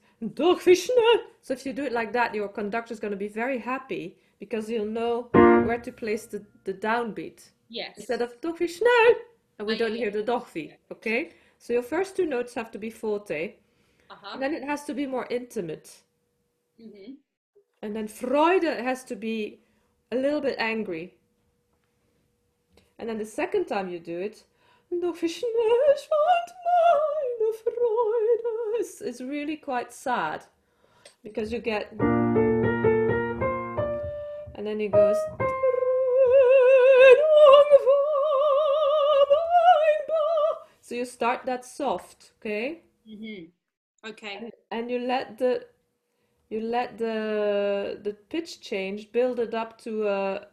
[1.42, 4.16] So if you do it like that, your conductor is going to be very happy
[4.38, 7.96] because he'll know where to place the, the downbeat Yes.
[7.98, 9.14] instead of doch schnell.
[9.58, 10.48] And we Ah, don't yeah, hear the doch.
[10.90, 11.30] Okay?
[11.58, 13.54] So your first two notes have to be forte.
[14.10, 14.30] Uh-huh.
[14.32, 16.02] And then it has to be more intimate.
[16.78, 17.14] hmm
[17.82, 19.60] And then Freude has to be
[20.10, 21.14] a little bit angry.
[23.00, 24.44] And then the second time you do it,
[24.90, 26.52] Doch wie schnell meine Freude,
[28.80, 30.44] is, is really quite sad.
[31.22, 31.92] Because you get.
[34.54, 35.16] And then it goes.
[40.82, 42.82] So you start that soft, okay?
[43.06, 43.44] hmm
[44.04, 44.50] Okay.
[44.70, 45.66] and you let the
[46.48, 50.48] you let the the pitch change build it up to a,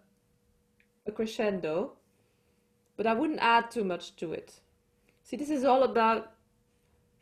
[1.07, 1.97] a crescendo
[2.97, 4.59] but i wouldn't add too much to it
[5.23, 6.33] see this is all about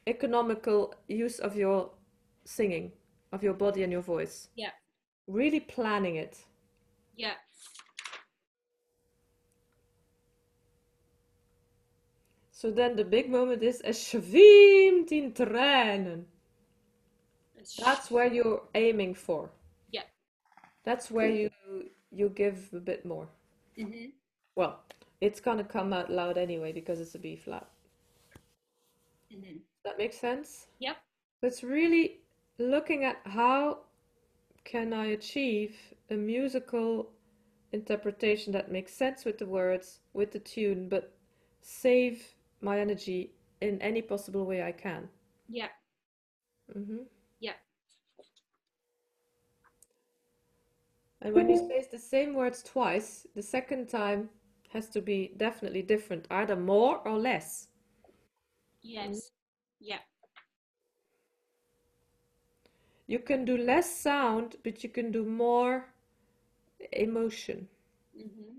[0.08, 1.92] economical use of your
[2.46, 2.92] singing
[3.32, 4.72] of your body and your voice Yeah.
[5.28, 6.46] really planning it
[7.16, 7.36] Yeah.
[12.52, 16.26] so then the big moment is schwimmt in Tränen
[17.78, 19.50] that's where you're aiming for
[19.92, 20.04] Yeah.
[20.84, 21.50] That's where you
[22.12, 23.28] you give a bit more.
[23.76, 24.10] hmm
[24.56, 24.84] Well,
[25.26, 27.68] it's gonna come out loud anyway because it's a B flat.
[29.32, 30.68] hmm That makes sense?
[30.80, 30.98] Yep.
[31.42, 32.22] It's really
[32.58, 33.80] looking at how
[34.64, 37.12] can I achieve a musical
[37.72, 41.14] interpretation that makes sense with the words, with the tune, but
[41.62, 45.10] save my energy in any possible way I can.
[45.48, 45.70] Yeah.
[46.74, 47.08] hmm
[47.40, 47.56] Yeah.
[51.22, 54.30] And when you say the same words twice, the second time
[54.76, 57.70] has to be definitely different, either more or less.
[58.84, 59.32] Yes.
[59.80, 60.00] Yeah.
[63.08, 65.86] You can do less sound, but you can do more
[66.92, 67.68] emotion
[68.14, 68.58] hmm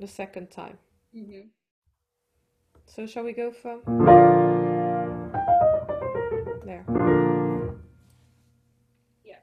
[0.00, 0.78] the second time.
[1.12, 1.48] hmm
[2.86, 3.82] So shall we go from
[6.64, 6.84] there?
[9.24, 9.42] Yeah.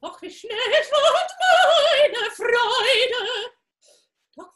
[0.00, 1.17] Doch wie schnell schwand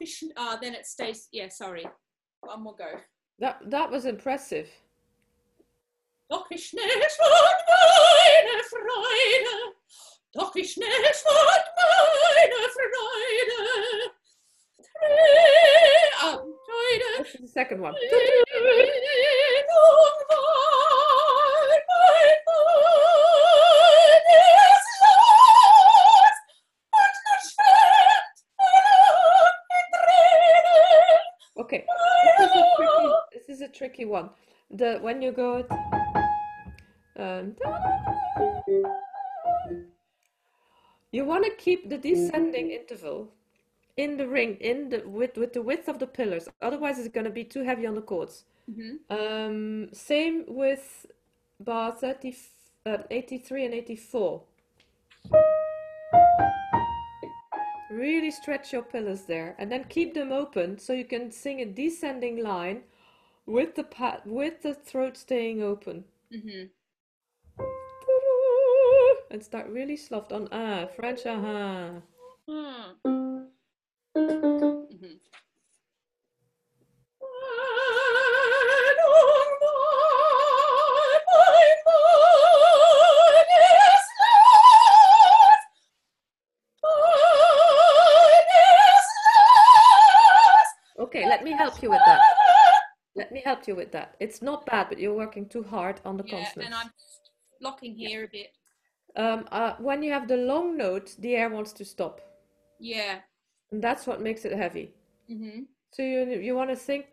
[0.06, 0.32] Schnell.
[0.36, 1.28] Ah, then it stays.
[1.32, 1.86] Yeah, sorry.
[2.40, 2.98] One more go.
[3.38, 4.68] That that was impressive.
[6.30, 9.74] Doch wie schnell schwand meine Freude.
[10.32, 14.12] Doch wie schnell schwand meine Freude.
[16.20, 17.18] Ah, Freude.
[17.18, 17.94] This is the second one.
[34.04, 34.30] 51.
[34.70, 35.66] The when you go
[37.18, 37.54] um,
[41.12, 43.28] you want to keep the descending interval
[43.98, 47.26] in the ring in the with with the width of the pillars otherwise it's going
[47.26, 48.96] to be too heavy on the cords mm-hmm.
[49.14, 51.06] um, same with
[51.60, 52.34] bar 30,
[52.86, 54.42] uh, 83 and 84
[57.90, 61.66] really stretch your pillars there and then keep them open so you can sing a
[61.66, 62.80] descending line
[63.46, 66.05] with the pat with the throat staying open.
[66.33, 66.70] Mhm.
[69.31, 72.02] And start really soft on ah, French ah.
[78.87, 79.14] Trennung
[79.61, 79.92] war
[81.07, 81.85] mein banges
[83.85, 84.46] los Mann ist
[90.57, 92.32] los Okay, let me help you with that.
[93.14, 94.16] Let me help you with that.
[94.20, 96.66] It's not bad, but you're working too hard on the Yeah, consonants.
[96.66, 96.90] and I'm
[97.61, 98.51] locking here a bit.
[99.16, 102.20] Um, uh, when you have the long note, the air wants to stop.
[102.78, 103.20] Yeah.
[103.70, 104.95] And that's what makes it heavy.
[105.28, 105.66] Mhm.
[105.91, 107.05] So you you want to sing.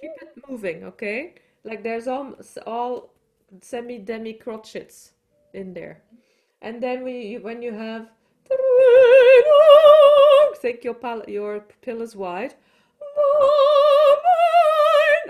[0.00, 1.34] Keep it moving, okay?
[1.64, 2.34] Like there's all
[2.66, 3.10] all
[3.62, 5.10] semi demi crotchets
[5.54, 6.02] in there,
[6.62, 8.08] and then we when you have
[10.76, 12.54] take your pal your pillars wide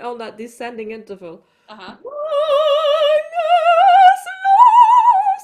[0.03, 1.41] on that descending interval.
[1.69, 1.95] Uh-huh.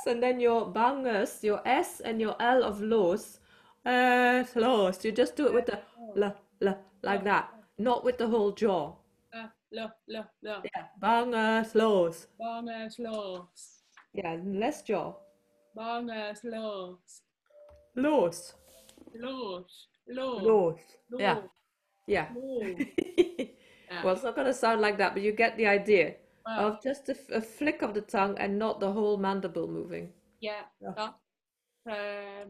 [0.05, 3.39] And then your banges, your S and your L of los,
[3.85, 5.05] uh, los.
[5.05, 5.79] You just do it with the
[6.15, 8.95] la la like that, not with the whole jaw.
[9.33, 10.61] Uh, lo, lo, lo.
[10.63, 12.27] Yeah, banges los.
[12.37, 13.83] Banges los.
[14.13, 15.15] Yeah, less jaw.
[15.73, 17.21] Banges los.
[17.95, 18.55] Los.
[19.15, 19.87] Los.
[20.07, 20.43] Los.
[20.43, 20.79] Los.
[21.19, 21.41] Yeah.
[22.07, 22.27] Yeah.
[22.35, 22.87] Los.
[23.91, 24.03] Yeah.
[24.03, 26.15] Well, it's not going to sound like that, but you get the idea
[26.47, 26.67] Wow.
[26.67, 30.11] of just a flick of the tongue and not the whole mandible moving.
[30.41, 30.63] Yeah.
[30.81, 31.11] Yeah.
[31.87, 32.45] Okay.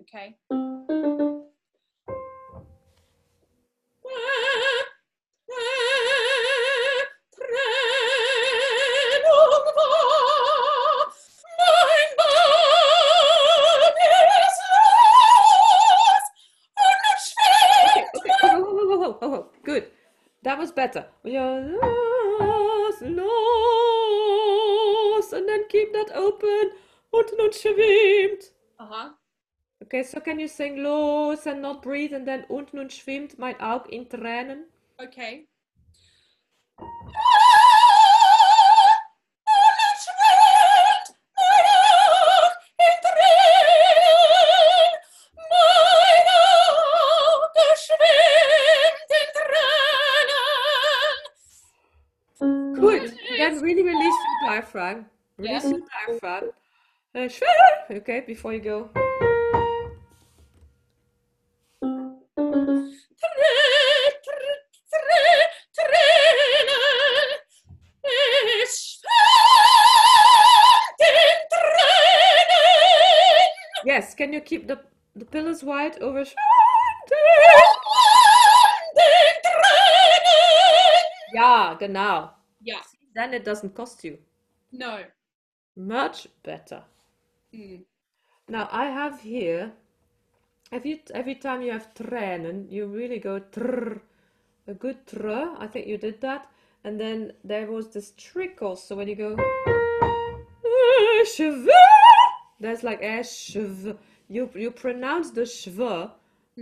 [0.00, 0.36] Okay,
[20.56, 21.04] That was better.
[21.22, 23.22] You're los, los,
[25.34, 26.70] and then keep that open.
[27.12, 28.52] Und nun schwimmt.
[28.80, 29.10] Uh-huh.
[29.82, 33.60] Okay, so can you sing los and not breathe and then und nun schwimmt mein
[33.60, 34.64] Auge in Tränen?
[34.98, 35.46] Okay.
[54.56, 55.64] Release.
[55.64, 55.70] Yeah.
[55.70, 56.50] Your diaphragm.
[57.14, 57.28] Uh.
[57.90, 58.90] Okay, before you go.
[73.84, 74.80] Yes, can you keep the
[75.14, 76.24] the pillars wide over?
[81.34, 82.30] Ja, genau.
[82.60, 82.80] Yeah.
[83.14, 84.18] Then it doesn't cost you.
[84.72, 85.04] No.
[85.76, 86.82] Much better.
[87.54, 87.84] Mm.
[88.48, 89.72] Now I have here,
[90.72, 94.00] every every time you have tränen, you really go trrr,
[94.66, 95.28] a good tr.
[95.58, 96.46] I think you did that,
[96.84, 99.36] and then there was this trick also when you go.
[99.36, 101.68] "Eh, shv,"
[102.60, 103.96] There's like a shv.
[104.28, 106.10] You you pronounce the shv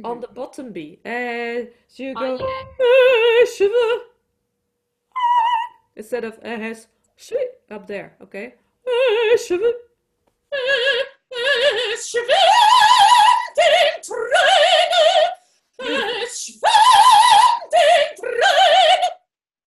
[0.02, 0.98] on the bottom B.
[1.04, 2.64] Eh, so you Oh, go yeah.
[2.80, 4.00] "Eh, shv,"
[5.96, 6.86] instead of shv
[7.70, 8.16] up there.
[8.22, 8.54] Okay.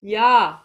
[0.02, 0.58] Yeah.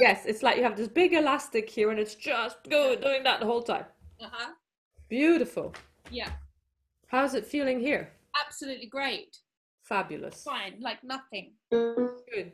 [0.00, 3.38] Yes, it's like you have this big elastic here and it's just go doing that
[3.40, 3.84] the whole time.
[4.20, 4.50] Uh-huh.
[5.08, 5.72] Beautiful.
[6.10, 6.30] Yeah.
[7.06, 8.10] How's it feeling here?
[8.44, 9.38] Absolutely great.
[9.84, 10.42] Fabulous.
[10.42, 10.80] Fine.
[10.80, 11.52] Like nothing.
[11.70, 12.52] Good.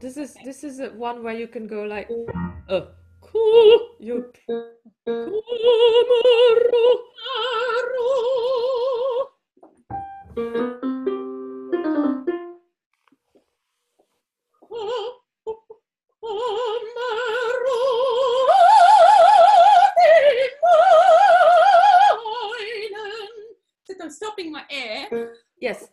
[0.00, 2.10] This is this is a one where you can go like
[2.68, 2.88] oh,
[3.20, 4.32] cool you
[24.12, 25.08] stopping my air.
[25.60, 25.88] Yes.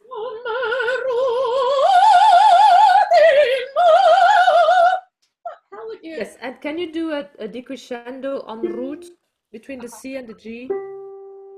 [5.71, 6.17] How would you?
[6.17, 9.05] Yes, and can you do a, a decrescendo on ruht
[9.51, 10.69] between the C and the G?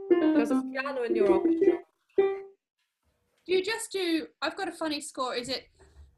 [0.10, 1.80] Because it's piano in your orchestra.
[2.18, 4.28] Do you just do?
[4.42, 5.36] I've got a funny score.
[5.36, 5.64] Is it?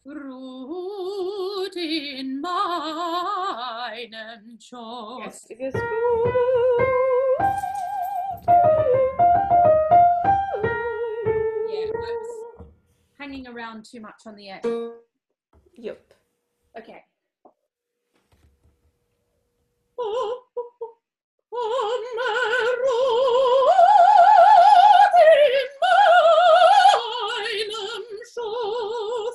[0.04, 5.24] Fruit in meinem Schoß.
[5.24, 5.74] Yes, it is.
[12.04, 12.66] Was
[13.20, 14.64] hanging around too much on the end.
[15.76, 16.14] Yep.
[16.78, 17.04] Okay.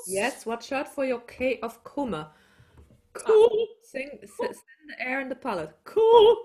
[0.06, 2.28] Yes, watch out for your K of Kummer.
[3.12, 3.66] Cool.
[3.82, 4.54] Sing, s- send
[4.88, 5.70] the air in the palate.
[5.84, 6.36] Cool.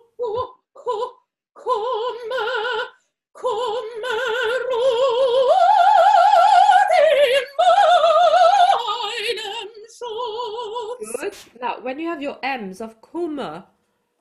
[11.19, 11.33] Good.
[11.61, 13.65] Now, when you have your M's of Kummer,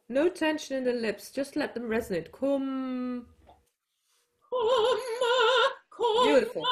[0.09, 2.33] no tension in the lips, just let them resonate.
[2.33, 3.27] Kum.
[6.25, 6.65] Beautiful.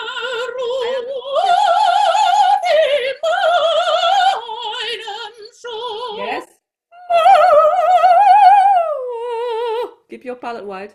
[6.17, 6.47] Yes.
[10.11, 10.95] Keep your palate wide.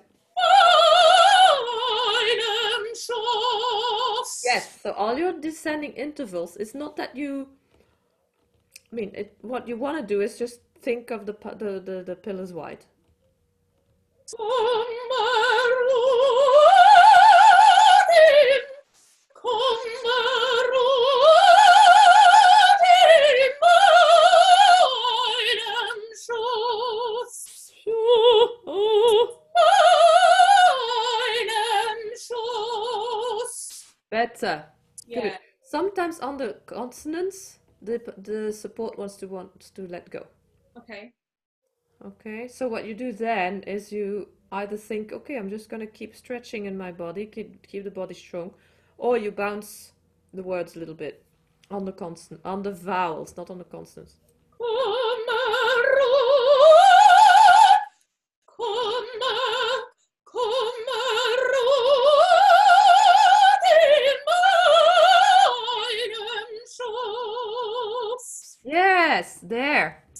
[4.43, 4.79] Yes.
[4.81, 7.47] So all your descending intervals is not that you.
[8.95, 12.03] I mean, it, what you want to do is just think of the the the,
[12.03, 12.85] the pillars wide.
[34.09, 34.65] Better.
[35.05, 35.21] Yeah.
[35.21, 35.37] Good.
[35.63, 40.27] Sometimes on the consonants, the the support wants to wants to let go.
[40.77, 41.13] Okay.
[42.05, 46.15] Okay, so what you do then is you either think, okay, I'm just gonna keep
[46.15, 48.53] stretching in my body, keep keep the body strong,
[48.97, 49.91] or you bounce
[50.33, 51.23] the words a little bit
[51.71, 54.15] on the constant on the vowels, not on the consonants.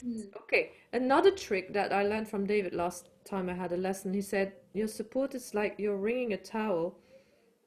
[0.03, 0.35] Mm.
[0.41, 4.21] Okay, another trick that I learned from David last time I had a lesson, he
[4.21, 6.97] said your support is like you're wringing a towel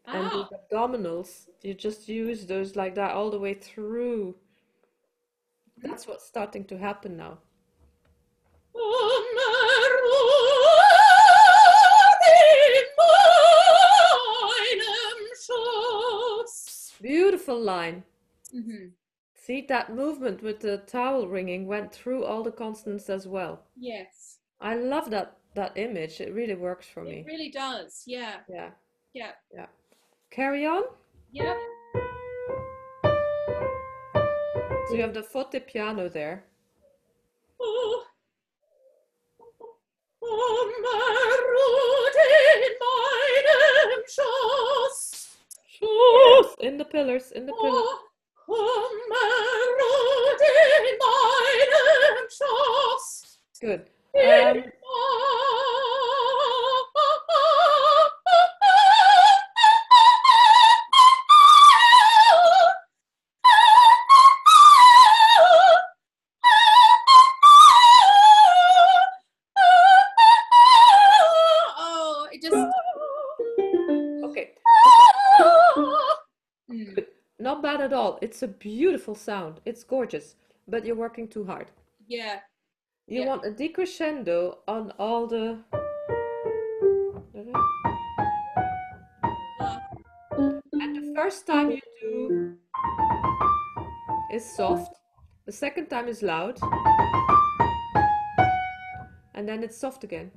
[0.07, 4.37] and Ah, those abdominals, you just use those like that all the way through.
[5.79, 7.39] That's what's starting to happen now.
[17.01, 18.03] Beautiful line.
[18.55, 18.93] mhm.
[19.49, 23.63] See, that movement with the towel wringing went through all the consonants as well.
[23.79, 24.41] Yes.
[24.61, 26.21] I love that that image.
[26.21, 27.25] It really works for It me.
[27.27, 28.03] really does.
[28.07, 28.41] Yeah.
[28.47, 28.73] Yeah,
[29.15, 29.31] Yeah.
[29.55, 29.65] yeah.
[30.31, 30.83] Carry on.
[31.33, 31.57] Yeah.
[34.89, 36.45] So you have the forte piano there.
[37.59, 38.05] Oh.
[45.81, 48.08] Oh, In the pillars, in the pillars.
[53.61, 53.83] Good.
[54.15, 54.65] Um,
[77.89, 78.19] at all.
[78.21, 79.61] It's a beautiful sound.
[79.65, 80.37] It's gorgeous,
[80.67, 81.71] but you're working too hard.
[82.07, 82.41] Yeah.
[83.07, 83.29] You Yeah.
[83.29, 85.59] want a decrescendo on all the.
[87.35, 87.59] Uh,
[90.81, 92.57] And the first time you do
[94.33, 94.93] is soft,
[95.47, 96.61] the second time is loud,
[99.35, 100.31] and then it's soft again.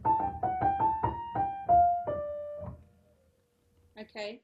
[3.99, 4.41] okay.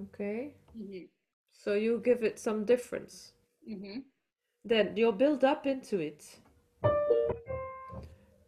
[0.00, 1.08] Okay, Mhm.
[1.58, 3.32] So you give it some difference.
[3.68, 4.04] Mhm.
[4.64, 6.40] Then you'll build up into it.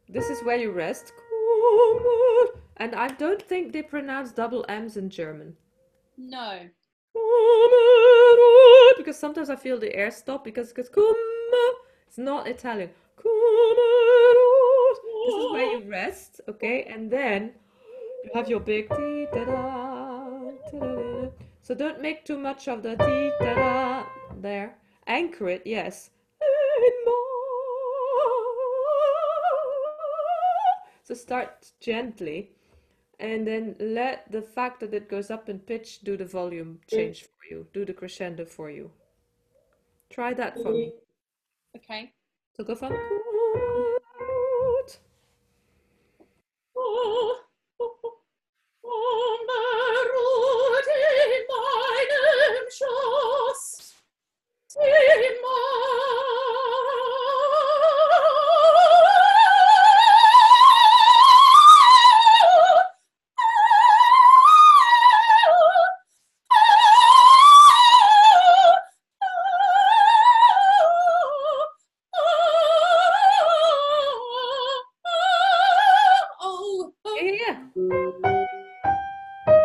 [0.09, 1.13] This is where you rest.
[2.77, 5.57] And I don't think they pronounce double M's in German.
[6.17, 6.71] No.
[8.97, 10.91] Because sometimes I feel the air stop because it's
[12.07, 12.91] it's not Italian.
[15.27, 16.85] This is where you rest, okay?
[16.85, 17.53] And then
[18.25, 18.89] you have your big
[21.71, 24.05] So don't make too much of the ti da da
[24.41, 24.75] there.
[25.07, 26.11] Anchor it, yes.
[31.05, 32.51] So start gently
[33.21, 36.91] and then let the fact that it goes up in pitch do the volume mm.
[36.91, 38.91] change for you, do the crescendo for you.
[40.09, 40.93] Try that for me.
[41.77, 42.12] Okay.
[42.57, 42.99] So go from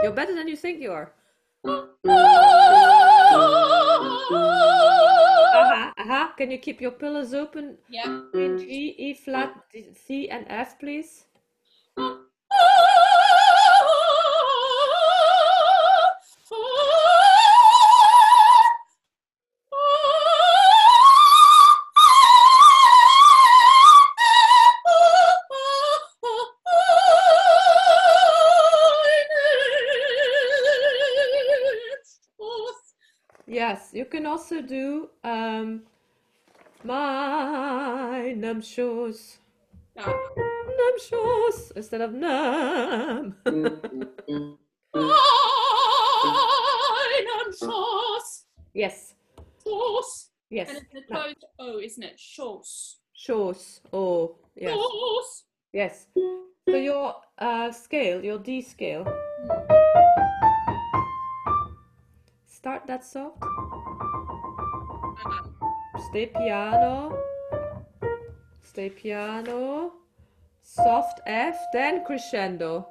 [0.04, 1.12] You're better than you think you are.
[5.56, 6.34] Aha, aha.
[6.38, 8.22] Can you keep your pillars open Yeah.
[8.34, 9.56] G, E flat,
[9.94, 11.26] C, and F, please?
[34.26, 35.84] Can also do um,
[36.84, 39.40] meinem Schoß,
[39.96, 40.04] No.
[40.04, 43.36] nem Schoß instead of nam.
[48.74, 49.14] yes,
[50.50, 50.70] yes.
[50.70, 51.34] And it's No.
[51.60, 52.20] O, isn't it?
[52.20, 52.98] Shows.
[53.16, 53.82] Schoß.
[53.94, 55.44] Oh, yes, Shows.
[55.72, 56.08] yes.
[56.68, 59.06] So your uh, scale, your D scale,
[63.14, 63.30] Uh,
[66.10, 67.16] Stay piano.
[68.64, 69.92] Stay piano.
[70.64, 72.88] Soft F, then crescendo.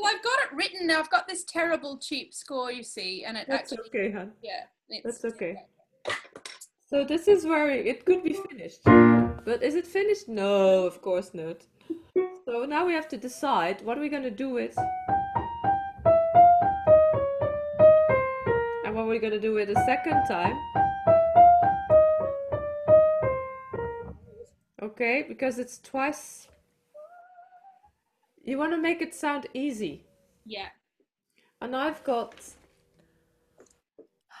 [0.00, 1.00] Well, I've got it written now.
[1.00, 4.30] I've got this terrible cheap score, you see, and it That's actually, okay, hon.
[4.42, 5.56] yeah, it's, That's okay.
[6.88, 8.84] So this is where it could be finished.
[8.84, 10.28] But is it finished?
[10.28, 11.66] No, of course not.
[12.44, 14.78] So now we have to decide what are we going to do with
[18.84, 20.56] and what we're going to do with a second time.
[24.80, 26.46] Okay, because it's twice.
[28.48, 30.06] You want to make it sound easy.
[30.46, 30.68] Yeah.
[31.60, 32.34] And I've got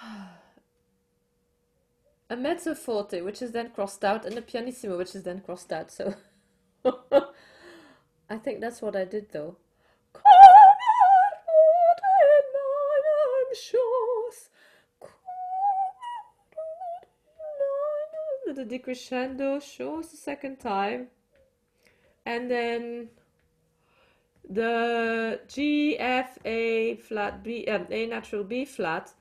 [2.30, 5.70] a mezzo forte, which is then crossed out, and a pianissimo, which is then crossed
[5.74, 5.90] out.
[5.90, 6.14] So
[8.30, 9.58] I think that's what I did though.
[18.54, 21.08] The decrescendo shows the second time,
[22.24, 23.10] and then
[24.48, 29.12] the G, F, A flat B, um, A natural B flat,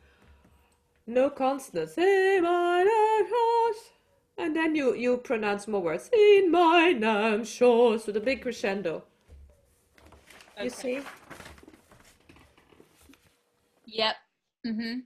[1.06, 1.98] no consonants.
[1.98, 3.92] A minor shows,
[4.38, 6.10] and then you you pronounce more words.
[6.14, 9.04] In meinem Schoß with a big crescendo.
[10.62, 11.00] You see?
[13.86, 14.16] Yep.
[14.66, 15.00] Mm-hmm.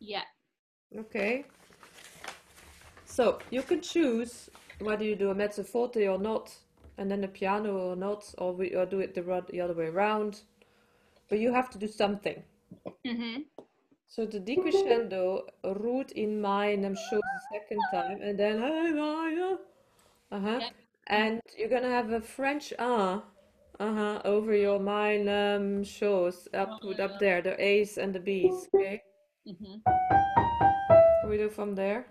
[0.00, 0.22] Yeah.
[0.96, 1.44] Okay.
[3.04, 4.50] So you can choose
[4.80, 6.54] whether you do a mezzo forte or not,
[6.96, 9.86] and then a piano or not, or we or do it the, the other way
[9.86, 10.42] around.
[11.28, 12.42] But you have to do something.
[13.06, 13.42] Mm-hmm.
[14.06, 18.62] So the decrescendo ruht in meinem shows the second time, and then
[20.30, 20.72] uh-huh, Yep.
[21.06, 23.22] and you're gonna have a French ah,
[23.78, 28.68] uh-huh, over your meinem shows up with up there, the A's and the B's.
[28.74, 29.02] Okay,
[29.46, 29.80] Mm-hmm.
[31.20, 32.06] can we do from there?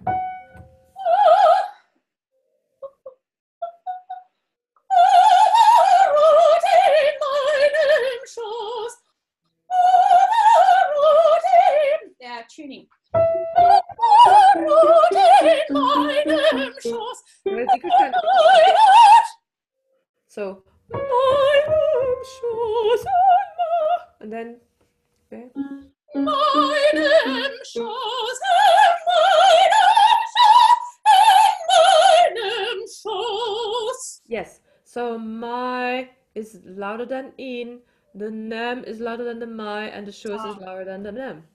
[38.97, 40.65] Is louder than the my, and the shoes is Ah.
[40.65, 41.47] louder than the nem.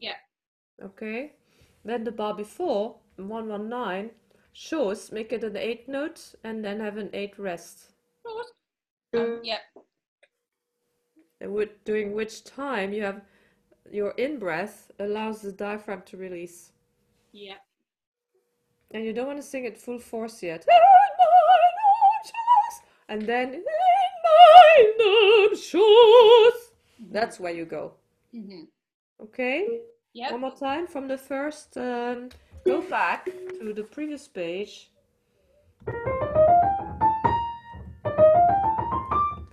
[0.00, 0.18] Yeah.
[0.82, 1.32] Okay.
[1.84, 4.10] Then the bar before, 119,
[4.52, 7.92] shoes make it an eight note and then have an eight rest.
[9.14, 9.60] Um, yep.
[11.40, 13.20] And with, during which time you have
[13.90, 16.72] your in breath allows the diaphragm to release.
[17.32, 17.58] Yeah.
[18.92, 20.66] And you don't want to sing it full force yet.
[23.08, 23.64] And then in
[24.24, 26.72] meinem Schoß.
[27.10, 27.92] That's where you go.
[28.34, 28.64] Mm-hmm.
[29.22, 29.80] Okay?
[30.14, 30.32] Yep.
[30.32, 31.76] One more time from the first.
[31.76, 32.30] Um,
[32.64, 34.90] go back to the previous page.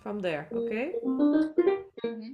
[0.01, 0.93] From there, okay?
[1.05, 2.33] Mm-hmm.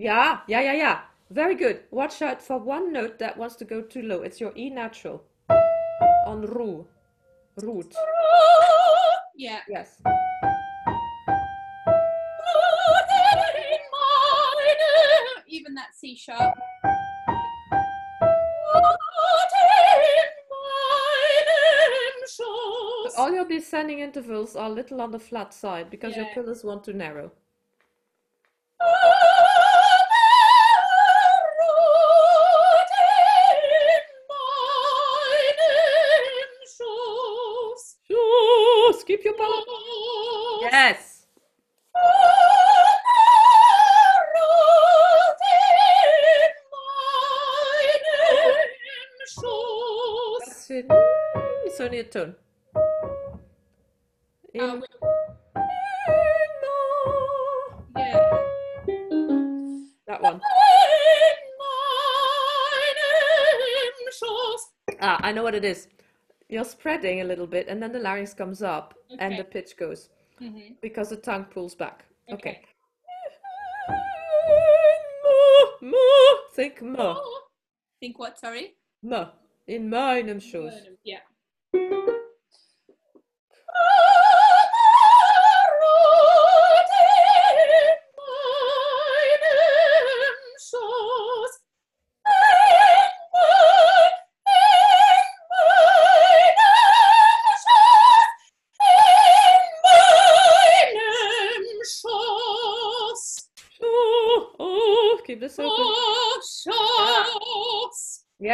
[0.00, 1.00] Yeah, yeah, yeah, yeah.
[1.28, 1.80] Very good.
[1.90, 4.22] Watch out for one note that wants to go too low.
[4.22, 5.22] It's your E natural
[6.26, 6.86] on Ru.
[7.62, 7.94] Root.
[9.36, 9.60] Yeah.
[9.68, 10.00] Yes.
[15.46, 16.54] Even that C sharp.
[23.04, 26.64] But all your descending intervals are a little on the flat side because your pillars
[26.64, 27.32] want to narrow.
[39.16, 39.34] Keep your.
[40.62, 41.26] Yes.
[50.72, 52.34] It's only a tone.
[54.54, 54.80] In- Uh,
[57.96, 58.36] yeah.
[60.06, 60.40] that one.
[65.02, 65.88] Ah, I know what it is.
[66.50, 70.10] You're spreading a little bit, and then the larynx comes up, and the pitch goes
[70.40, 70.80] Mhm.
[70.80, 72.04] because the tongue pulls back.
[72.28, 72.50] Okay.
[72.50, 72.66] Okay.
[76.56, 77.22] Think mo.
[78.00, 78.36] Think what?
[78.38, 78.74] Sorry.
[79.02, 79.30] Mo.
[79.68, 80.74] In meinem Schoß.
[81.04, 81.20] Yeah.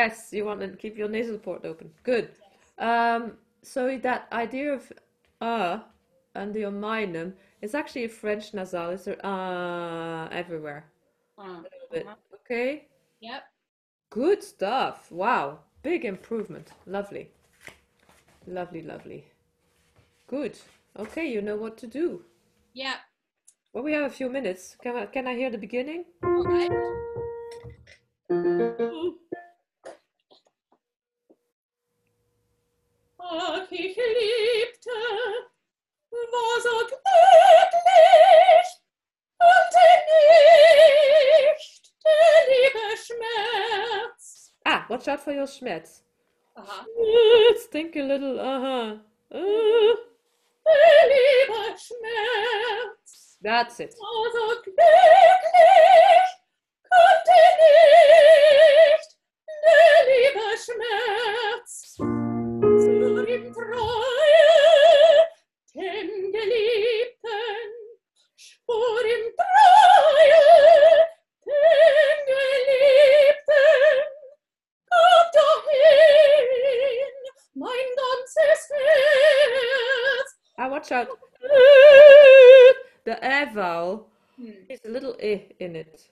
[0.07, 1.91] Yes, you want to keep your nasal port open.
[2.05, 2.31] Good.
[2.79, 3.33] Um,
[3.63, 4.93] so that idea of
[5.41, 5.81] uh
[6.37, 8.91] and your meinem is actually a French nasal.
[8.91, 10.85] It's a uh everywhere.
[11.37, 12.07] Uh, A little bit.
[12.07, 12.37] Uh-huh.
[12.39, 12.87] Okay.
[13.21, 13.43] Yep.
[14.11, 15.11] Good stuff.
[15.11, 15.59] Wow.
[15.83, 16.71] Big improvement.
[16.87, 17.31] Lovely.
[18.47, 19.25] Lovely, lovely.
[20.29, 20.57] Good.
[20.97, 22.23] Okay, you know what to do.
[22.75, 22.97] Yep.
[23.73, 24.77] Well, we have a few minutes.
[24.83, 26.05] Can I, can I hear the beginning?
[26.23, 26.47] All
[33.39, 34.91] Ach, ich liebte,
[36.11, 38.69] war so glücklich
[39.39, 39.73] und
[41.57, 44.53] nicht der liebe Schmerz.
[44.65, 46.03] Ah, watch out for your Schmerz.
[46.55, 46.85] Aha.
[46.85, 48.39] Schmerz, think a little.
[48.41, 48.99] Uh-huh.
[49.31, 49.97] Uh,
[50.65, 53.95] Der liebe Schmerz that's it.
[53.99, 56.29] war so glücklich,
[56.91, 59.11] konnte nicht
[59.63, 61.97] der liebe Schmerz
[63.37, 65.27] Treue,
[65.75, 67.71] dem Geliebten,
[68.67, 69.33] Treue,
[71.45, 73.99] dem Geliebten,
[74.89, 77.15] gab dahin
[77.55, 80.31] mein ganzes Herz.
[80.57, 81.09] Ah, watch out.
[83.05, 84.07] The air vowel
[84.37, 84.67] Hm.
[84.69, 86.11] is a little eh in it.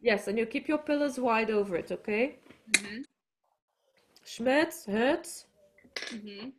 [0.00, 2.38] Yes, and you keep your pillars wide over it, okay?
[2.70, 3.04] Mhm.
[4.32, 5.46] Schmerz, Herz.
[6.10, 6.54] Mhm.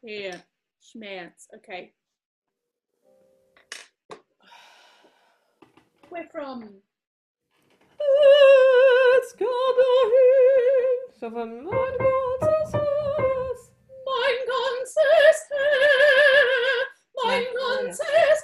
[0.00, 0.42] Here,
[0.80, 1.48] Schmerz.
[1.54, 1.94] Okay.
[6.10, 6.82] We're from
[7.96, 10.98] Herz, gab dahin.
[11.20, 13.70] So von mein ganzes Herz.
[14.04, 16.92] mein ganzes Herz,
[17.22, 18.42] mein ganzes Herz,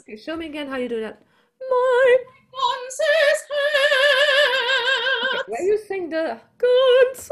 [0.00, 1.22] Okay, show me again how you do that.
[1.58, 2.18] Mein.
[2.52, 3.71] ganzes Herz.
[5.46, 7.30] Where you sing the Herz.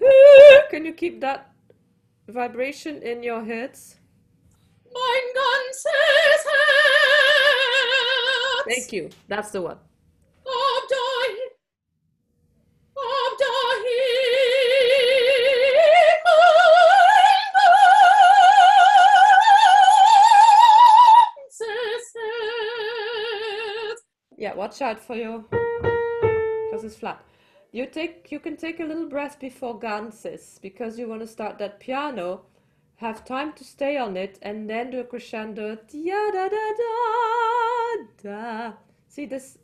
[0.70, 1.50] Can you keep that
[2.28, 3.96] vibration in your heads?
[4.84, 7.24] Mein ganzes Herz.
[8.68, 9.10] Thank you.
[9.28, 9.78] That's the one.
[10.44, 11.38] Gab dahin,
[12.94, 13.88] gab ganzes
[24.36, 25.44] Yeah, watch out for your
[26.88, 27.22] it's flat.
[27.70, 31.58] You take you can take a little breath before ganzes because you want to start
[31.58, 32.46] that piano,
[32.96, 35.76] have time to stay on it, and then do a crescendo.
[35.76, 36.92] Da da da da
[38.22, 38.72] da.
[39.08, 39.58] See this,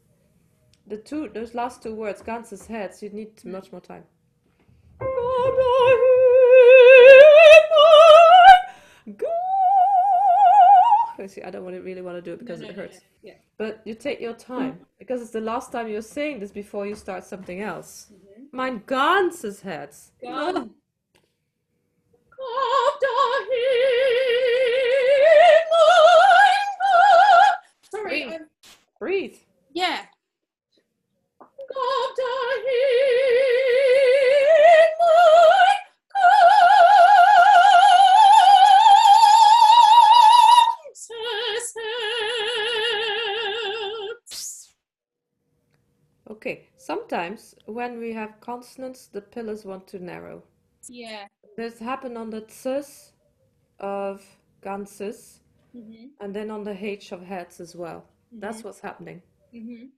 [0.86, 3.02] the two those last two words, ganzes Herz.
[3.02, 4.04] You need much more time.
[11.26, 12.82] See, I don't want to really want to do it because No, it no, no,
[12.82, 12.96] hurts.
[12.96, 13.30] no.
[13.30, 13.34] Yeah.
[13.56, 16.94] But you take your time because it's the last time you're saying this before you
[16.94, 18.10] start something else.
[18.52, 20.12] Mein ganzes Herz.
[20.20, 20.70] Gab dahin.
[27.90, 28.24] Sorry.
[28.24, 28.40] Breathe.
[28.98, 29.36] Breathe.
[29.72, 30.00] yeah.
[47.14, 50.42] Sometimes when we have consonants, the pillars want to narrow.
[50.88, 51.28] Yeah.
[51.56, 53.12] This happened on the ts
[53.78, 54.20] of
[54.60, 55.38] ganzes
[55.72, 56.10] Mhm.
[56.20, 58.02] and then on the h of heads as well.
[58.32, 58.64] That's Mhm.
[58.64, 59.22] what's happening.
[59.52, 59.90] Mhm.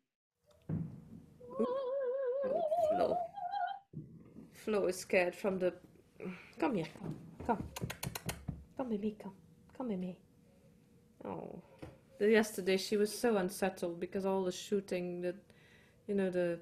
[1.59, 3.17] Oh, Flo.
[4.53, 5.73] Flo is scared from the.
[6.59, 6.93] Come here,
[7.47, 7.63] come,
[8.77, 9.35] come, with me, come,
[9.73, 10.19] come with me.
[11.25, 11.63] Oh,
[12.19, 15.37] The- yesterday she was so unsettled because all the shooting, that,
[16.07, 16.61] you know, the.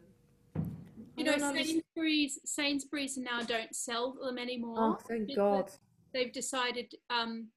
[1.17, 4.75] You know, Sainsbury's Sainsbury's now don't sell them anymore.
[4.79, 5.71] Oh, thank God.
[6.13, 7.49] They've decided um,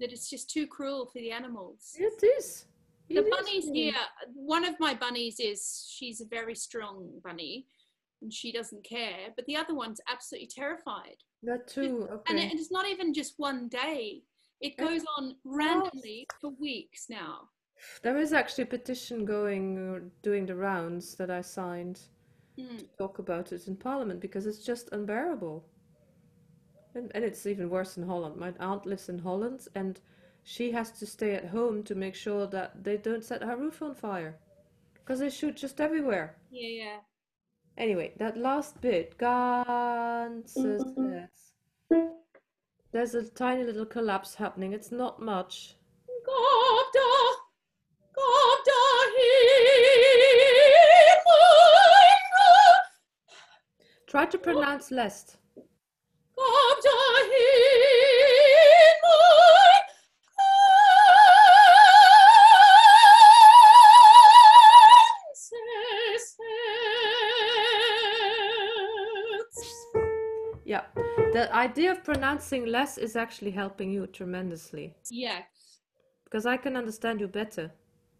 [0.00, 1.92] that it's just too cruel for the animals.
[1.98, 2.66] It is.
[3.08, 3.92] The It is bunnies here,
[4.34, 7.66] one of my bunnies is she's a very strong bunny
[8.22, 11.16] and she doesn't care, but the other one's absolutely terrified.
[11.42, 12.08] That too.
[12.28, 12.46] And Okay.
[12.46, 14.22] it, it's not even just one day,
[14.60, 17.50] it goes on randomly for weeks now.
[18.02, 22.00] There is actually a petition going, uh, doing the rounds that I signed
[22.58, 22.78] Mm.
[22.78, 25.64] to talk about it in Parliament because it's just unbearable.
[26.94, 28.36] And, and it's even worse in Holland.
[28.36, 30.00] My aunt lives in Holland and
[30.44, 33.82] she has to stay at home to make sure that they don't set her roof
[33.82, 34.38] on fire
[34.94, 36.36] because they shoot just everywhere.
[36.50, 36.96] Yeah, yeah.
[37.76, 40.84] Anyway, that last bit, ganzes.
[42.92, 44.72] There's a tiny little collapse happening.
[44.72, 45.74] It's not much.
[46.24, 47.40] Gab
[54.14, 55.38] Try to pronounce lest.
[56.36, 56.90] gab da
[57.30, 59.82] hin, mein
[65.34, 66.38] ganzes
[69.34, 69.58] Herz.
[70.64, 70.84] Yeah,
[71.32, 75.80] the idea of pronouncing less is actually helping you tremendously Yes.
[76.24, 77.72] because I can understand you better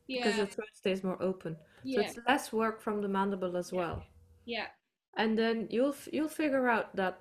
[0.09, 0.24] Yeah.
[0.24, 1.57] because your throat stays more open.
[1.84, 2.01] Yeah.
[2.01, 4.03] So it's less work from the mandible as well.
[4.45, 4.66] Yeah.
[5.17, 7.21] And then you'll f- you'll figure out that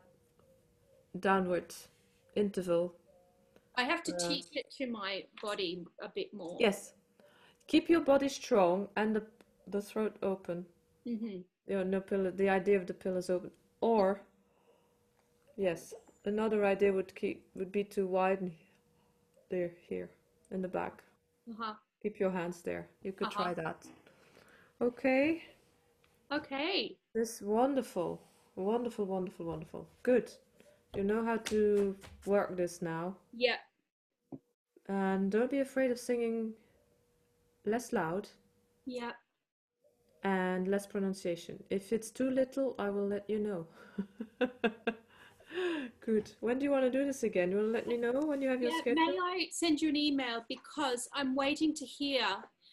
[1.20, 1.74] downward
[2.36, 2.96] interval.
[3.76, 6.60] I have to Uh, teach it to my body a bit more.
[6.60, 6.94] Yes.
[7.68, 9.24] Keep your body strong and the
[9.68, 10.66] the throat open.
[11.06, 12.32] hmm You know, no pillar.
[12.32, 13.52] The idea of the pillars open.
[13.82, 14.22] Or
[15.58, 15.94] yes,
[16.26, 18.54] another idea would keep would be to widen
[19.50, 20.10] there here
[20.52, 21.04] in the back.
[21.50, 21.76] Uh-huh.
[22.02, 22.88] Keep your hands there.
[23.04, 23.32] You could Uh-huh.
[23.32, 23.88] try that.
[24.82, 25.44] Okay.
[26.34, 26.98] Okay.
[27.14, 28.20] This wonderful,
[28.56, 29.88] wonderful, wonderful, wonderful.
[30.02, 30.32] Good.
[30.96, 33.16] You know how to work this now.
[33.32, 33.58] Yeah.
[34.88, 36.54] And don't be afraid of singing
[37.66, 38.28] less loud
[38.86, 39.12] Yeah.
[40.24, 41.64] and less pronunciation.
[41.70, 43.68] If it's too little, I will let you know.
[46.02, 46.32] Good.
[46.42, 47.52] When do you want to do this again?
[47.52, 49.06] You want to let me know when you have your Yeah, schedule?
[49.06, 52.26] may I send you an email because I'm waiting to hear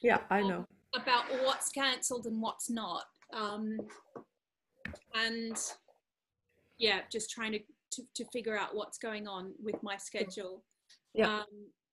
[0.03, 0.65] Yeah, I um, know.
[0.97, 3.05] about what's cancelled and what's not.
[3.33, 3.79] Um,
[5.15, 5.57] and
[6.79, 7.59] yeah, just trying to,
[7.93, 10.65] to, to figure out what's going on with my schedule.
[11.15, 11.41] Yeah.
[11.41, 11.45] Um,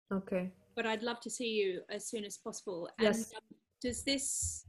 [0.09, 0.51] Okay.
[0.75, 2.89] but I'd love to see you as soon as possible.
[2.99, 3.17] Yes.
[3.17, 4.65] And um, does this,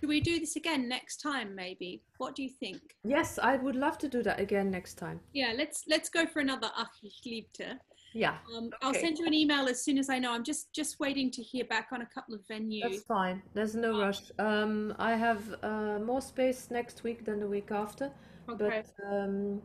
[0.00, 2.02] do we do this again next time maybe?
[2.16, 2.80] What do you think?
[3.04, 5.20] Yes, I would love to do that again next time.
[5.34, 7.78] Yeah, let's let's go for another Ach, ich liebte.
[8.16, 10.32] Yeah, Um, I'll send you an email as soon as I know.
[10.32, 12.82] I'm just just waiting to hear back on a couple of venues.
[12.82, 13.42] that's fine.
[13.54, 14.20] There's no rush.
[14.38, 18.12] Um, I have uh, more space next week than the week after,
[18.48, 18.82] okay.
[19.02, 19.60] but um,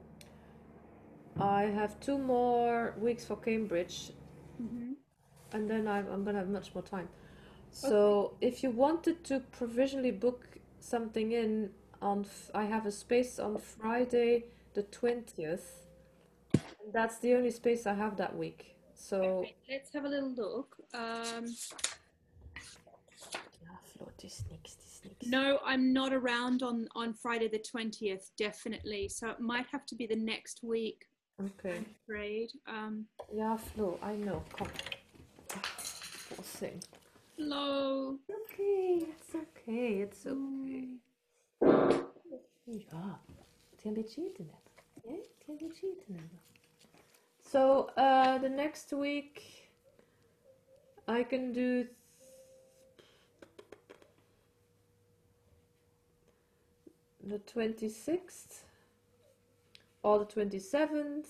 [1.39, 4.11] I have two more weeks for Cambridge,
[4.59, 4.95] Mhm.
[5.53, 7.07] and then I'm, I'm gonna have much more time.
[7.71, 11.69] So if you wanted to provisionally book something in
[12.01, 15.85] on, f- I have a space on Friday the 20th.
[16.89, 18.75] And that's the only space I have that week.
[18.95, 20.75] So, Okay, let's have a little look.
[20.95, 21.45] Um,
[23.61, 25.27] ja, Flo, het is niks, het is niks.
[25.27, 29.07] no, I'm not around on on Friday the twentieth, definitely.
[29.07, 31.07] So it might have to be the next week.
[31.39, 31.77] Okay.
[31.77, 32.51] I'm afraid.
[32.67, 34.41] Um, Ja, Flo, I know.
[34.57, 34.67] Kom.
[36.31, 36.83] We'll sing.
[37.37, 38.17] hello.
[38.29, 40.87] Okay, it's okay, it's okay.
[42.65, 43.21] Ja,
[43.75, 44.71] het een beetje eten hebben.
[45.03, 46.39] Ja, het een beetje eten hebben.
[47.51, 49.71] So, uh, the next week
[51.07, 51.87] I can do
[57.25, 58.65] the 26th
[60.03, 61.25] or the 27th.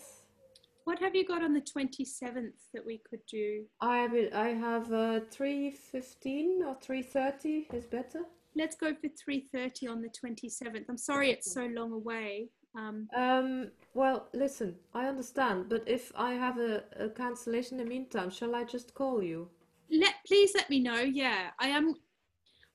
[0.84, 3.64] What have you got on the twenty seventh that we could do?
[3.80, 8.24] I have I have uh, 3.15 or 3.30 is better.
[8.58, 10.88] Let's go for three thirty on the twenty seventh.
[10.90, 12.50] I'm sorry it's so long away.
[12.78, 17.90] Um, Um, well, listen, I understand, but if I have a, a cancellation in the
[17.90, 19.50] meantime, shall I just call you?
[19.92, 21.00] let please let me know.
[21.00, 21.96] Yeah, I am.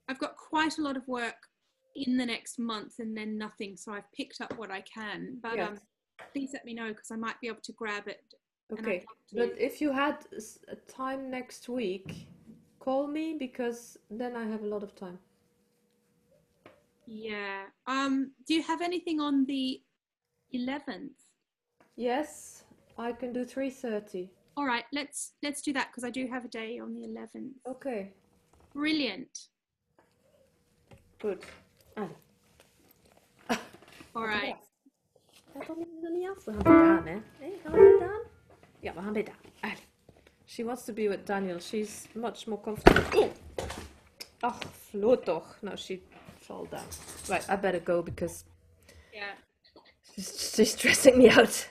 [0.08, 1.36] I've got quite a lot of work
[1.94, 3.76] in the next month and then nothing.
[3.76, 5.38] So I've picked up what I can.
[5.42, 5.68] But Yes.
[5.68, 5.78] um,
[6.32, 8.22] please let me know because I might be able to grab it.
[8.72, 10.26] Okay, but if you had
[10.88, 12.26] time next week,
[12.80, 15.18] call me because then I have a lot of time.
[17.06, 17.64] Yeah.
[17.86, 19.80] Um, do you have anything on the
[20.58, 21.30] 11th?
[21.96, 22.62] Yes,
[22.98, 24.28] I can do 3:30.
[24.56, 27.52] All right, let's let's do that because I do have a day on the 11th.
[27.66, 28.12] Okay,
[28.72, 29.50] Brilliant.
[31.20, 31.44] good.
[31.96, 32.16] Allee.
[34.12, 34.56] All right.
[35.54, 36.44] Dat nog niet, nog niet af.
[36.44, 37.18] We gaan dit aan, hè?
[37.38, 38.20] Hey, gaan we dit aan?
[38.80, 39.30] Ja, we gaan dit.
[39.60, 39.76] Allee.
[40.46, 41.58] She wants to be with Daniel.
[41.60, 43.20] She's much more comfortable.
[43.20, 43.30] Oh!
[44.40, 45.58] Ach, floot toch.
[45.62, 46.00] No, she
[46.38, 46.86] fell down.
[47.28, 48.44] Right, I better go because
[49.12, 49.34] Yeah.
[50.14, 51.68] She's, she's stressing me out.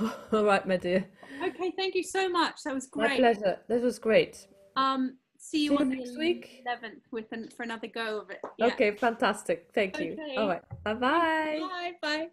[0.32, 1.06] All right, my dear.
[1.42, 2.62] Okay, thank you so much.
[2.64, 3.10] That was great.
[3.10, 3.58] My pleasure.
[3.68, 4.46] This was great.
[4.76, 6.64] Um, see you See you on next the week.
[6.66, 8.40] 11th with an, for another go of it.
[8.58, 8.66] Yeah.
[8.66, 9.68] Okay, fantastic.
[9.74, 10.12] Thank you.
[10.12, 10.36] Okay.
[10.36, 10.62] All right.
[10.84, 11.58] Bye-bye.
[11.60, 11.92] Bye.
[12.00, 12.28] Bye.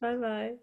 [0.00, 0.54] Bye-bye.